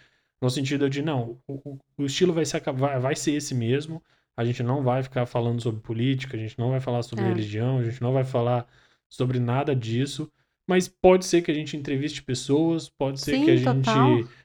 no 0.41 0.51
sentido 0.51 0.89
de 0.91 1.01
não, 1.01 1.39
o, 1.47 1.79
o 1.97 2.05
estilo 2.05 2.33
vai 2.33 2.45
ser, 2.45 2.61
vai, 2.73 2.99
vai 2.99 3.17
ser 3.17 3.33
esse 3.33 3.55
mesmo. 3.55 4.03
A 4.37 4.45
gente 4.45 4.63
não 4.63 4.83
vai 4.83 5.03
ficar 5.03 5.27
falando 5.27 5.61
sobre 5.63 5.81
política, 5.81 6.37
a 6.37 6.41
gente 6.41 6.59
não 6.59 6.71
vai 6.71 6.81
falar 6.81 7.03
sobre 7.03 7.25
é. 7.25 7.29
religião, 7.29 7.79
a 7.79 7.85
gente 7.85 8.01
não 8.03 8.13
vai 8.13 8.25
falar 8.25 8.67
sobre 9.09 9.39
nada 9.39 9.75
disso. 9.75 10.31
Mas 10.67 10.87
pode 10.87 11.25
ser 11.25 11.43
que 11.43 11.51
a 11.51 11.55
gente 11.55 11.77
entreviste 11.77 12.23
pessoas, 12.23 12.89
pode 12.89 13.21
ser 13.21 13.33
Sim, 13.33 13.45
que 13.45 13.51
a 13.51 13.57
gente 13.57 13.91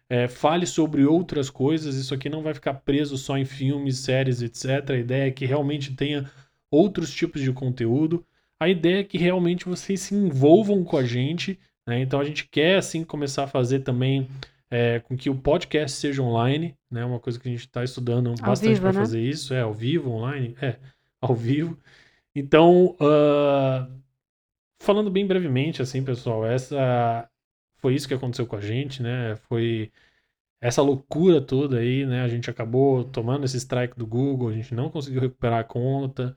é, 0.10 0.28
fale 0.28 0.66
sobre 0.66 1.06
outras 1.06 1.50
coisas. 1.50 1.96
Isso 1.96 2.14
aqui 2.14 2.30
não 2.30 2.42
vai 2.42 2.54
ficar 2.54 2.74
preso 2.74 3.18
só 3.18 3.38
em 3.38 3.46
filmes, 3.46 4.00
séries, 4.00 4.42
etc. 4.42 4.90
A 4.90 4.98
ideia 4.98 5.28
é 5.28 5.32
que 5.32 5.46
realmente 5.46 5.94
tenha 5.94 6.30
outros 6.72 7.14
tipos 7.14 7.42
de 7.42 7.54
conteúdo. 7.54 8.26
A 8.60 8.70
ideia 8.70 9.00
é 9.00 9.04
que 9.04 9.18
realmente 9.18 9.66
vocês 9.66 10.00
se 10.02 10.16
envolvam 10.16 10.84
com 10.84 10.98
a 10.98 11.04
gente. 11.04 11.60
Né? 11.88 12.00
Então 12.00 12.20
a 12.20 12.24
gente 12.24 12.48
quer 12.48 12.78
assim 12.78 13.04
começar 13.04 13.44
a 13.44 13.48
fazer 13.48 13.80
também 13.80 14.28
é, 14.70 15.00
com 15.00 15.16
que 15.16 15.30
o 15.30 15.36
podcast 15.36 15.98
seja 15.98 16.22
online, 16.22 16.76
né? 16.90 17.06
Uma 17.06 17.20
coisa 17.20 17.40
que 17.40 17.48
a 17.48 17.52
gente 17.52 17.62
está 17.62 17.84
estudando 17.84 18.30
ao 18.30 18.36
bastante 18.36 18.80
para 18.80 18.92
né? 18.92 19.00
fazer 19.00 19.22
isso, 19.22 19.54
é 19.54 19.62
ao 19.62 19.74
vivo, 19.74 20.12
online, 20.12 20.56
é 20.62 20.78
ao 21.22 21.36
vivo. 21.36 21.78
Então, 22.36 22.96
uh, 23.00 23.90
falando 24.82 25.10
bem 25.10 25.26
brevemente, 25.26 25.82
assim, 25.82 26.04
pessoal, 26.04 26.46
essa 26.46 27.30
foi 27.78 27.94
isso 27.94 28.08
que 28.08 28.14
aconteceu 28.14 28.48
com 28.48 28.56
a 28.56 28.62
gente, 28.62 29.02
né? 29.02 29.36
Foi 29.48 29.92
essa 30.60 30.82
loucura 30.82 31.40
toda 31.40 31.78
aí, 31.78 32.06
né? 32.06 32.22
A 32.22 32.28
gente 32.28 32.50
acabou 32.50 33.04
tomando 33.04 33.46
esse 33.46 33.58
strike 33.58 33.98
do 33.98 34.08
Google, 34.08 34.50
a 34.50 34.54
gente 34.54 34.74
não 34.74 34.90
conseguiu 34.90 35.22
recuperar 35.22 35.60
a 35.60 35.64
conta, 35.64 36.36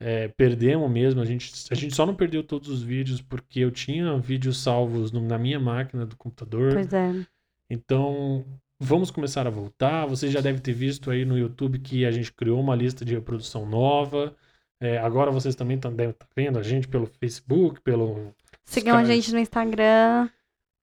é, 0.00 0.28
perdemos 0.28 0.90
mesmo. 0.90 1.20
A 1.20 1.24
gente, 1.24 1.52
a 1.70 1.74
gente 1.74 1.94
só 1.94 2.04
não 2.04 2.14
perdeu 2.14 2.42
todos 2.42 2.68
os 2.68 2.82
vídeos 2.82 3.20
porque 3.20 3.60
eu 3.60 3.70
tinha 3.70 4.18
vídeos 4.18 4.62
salvos 4.62 5.10
no, 5.10 5.20
na 5.20 5.38
minha 5.38 5.58
máquina 5.58 6.04
do 6.04 6.16
computador. 6.16 6.72
Pois 6.72 6.92
é. 6.92 7.26
Então, 7.70 8.44
vamos 8.78 9.10
começar 9.10 9.46
a 9.46 9.50
voltar. 9.50 10.06
Você 10.06 10.28
já 10.28 10.40
deve 10.40 10.60
ter 10.60 10.72
visto 10.72 11.10
aí 11.10 11.24
no 11.24 11.38
YouTube 11.38 11.78
que 11.78 12.04
a 12.04 12.10
gente 12.10 12.32
criou 12.32 12.60
uma 12.60 12.74
lista 12.74 13.04
de 13.04 13.14
reprodução 13.14 13.66
nova. 13.66 14.34
É, 14.80 14.98
agora 14.98 15.30
vocês 15.30 15.54
também 15.54 15.76
estão 15.76 15.94
devem 15.94 16.10
estar 16.10 16.26
tá 16.26 16.32
vendo 16.36 16.58
a 16.58 16.62
gente 16.62 16.86
pelo 16.86 17.06
Facebook, 17.06 17.80
pelo. 17.80 18.34
Sigam 18.64 18.96
a 18.96 19.04
gente 19.04 19.32
no 19.32 19.38
Instagram. 19.38 20.28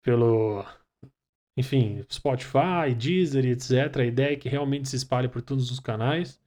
Pelo. 0.04 0.66
Enfim, 1.56 2.04
Spotify, 2.12 2.96
Deezer, 2.98 3.46
etc. 3.46 3.98
A 3.98 4.06
ideia 4.06 4.34
é 4.34 4.36
que 4.36 4.50
realmente 4.50 4.90
se 4.90 4.96
espalhe 4.96 5.28
por 5.28 5.44
todos 5.44 5.70
os 5.70 5.80
canais. 5.80 6.42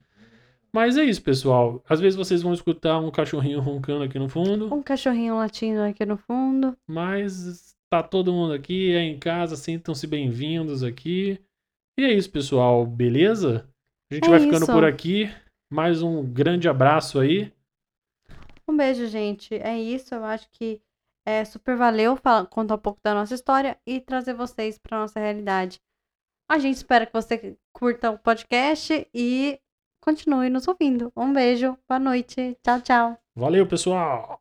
Mas 0.77 0.95
é 0.95 1.03
isso, 1.03 1.23
pessoal. 1.23 1.83
Às 1.89 1.99
vezes 1.99 2.15
vocês 2.15 2.43
vão 2.43 2.53
escutar 2.53 2.99
um 2.99 3.09
cachorrinho 3.09 3.59
roncando 3.59 4.03
aqui 4.03 4.19
no 4.19 4.29
fundo. 4.29 4.71
Um 4.71 4.83
cachorrinho 4.83 5.35
latindo 5.35 5.81
aqui 5.81 6.05
no 6.05 6.17
fundo. 6.17 6.77
Mas 6.87 7.75
tá 7.89 8.03
todo 8.03 8.31
mundo 8.31 8.53
aqui, 8.53 8.93
é 8.93 8.99
em 8.99 9.17
casa, 9.17 9.55
sintam-se 9.55 10.05
bem-vindos 10.05 10.83
aqui. 10.83 11.41
E 11.99 12.03
é 12.03 12.13
isso, 12.13 12.29
pessoal. 12.29 12.85
Beleza? 12.85 13.67
A 14.11 14.13
gente 14.13 14.27
é 14.27 14.29
vai 14.29 14.39
ficando 14.39 14.67
por 14.67 14.85
aqui. 14.85 15.27
Mais 15.73 16.03
um 16.03 16.23
grande 16.23 16.69
abraço 16.69 17.19
aí. 17.19 17.51
Um 18.69 18.77
beijo, 18.77 19.07
gente. 19.07 19.55
É 19.55 19.75
isso. 19.81 20.13
Eu 20.13 20.23
acho 20.25 20.47
que 20.51 20.79
é 21.25 21.43
super 21.43 21.75
valeu 21.75 22.15
falar, 22.15 22.45
contar 22.45 22.75
um 22.75 22.77
pouco 22.77 22.99
da 23.03 23.15
nossa 23.15 23.33
história 23.33 23.79
e 23.83 23.99
trazer 23.99 24.35
vocês 24.35 24.77
para 24.77 24.99
nossa 24.99 25.19
realidade. 25.19 25.79
A 26.47 26.59
gente 26.59 26.75
espera 26.75 27.07
que 27.07 27.13
você 27.13 27.57
curta 27.73 28.11
o 28.11 28.19
podcast 28.19 29.09
e 29.11 29.59
continue 30.07 30.49
nos 30.49 30.65
ouvindo. 30.69 31.11
Um 31.17 31.33
beijo, 31.33 31.77
boa 31.85 31.99
noite, 31.99 32.57
tchau, 32.63 32.79
tchau. 32.79 33.17
Valeu, 33.35 33.67
pessoal. 33.67 34.39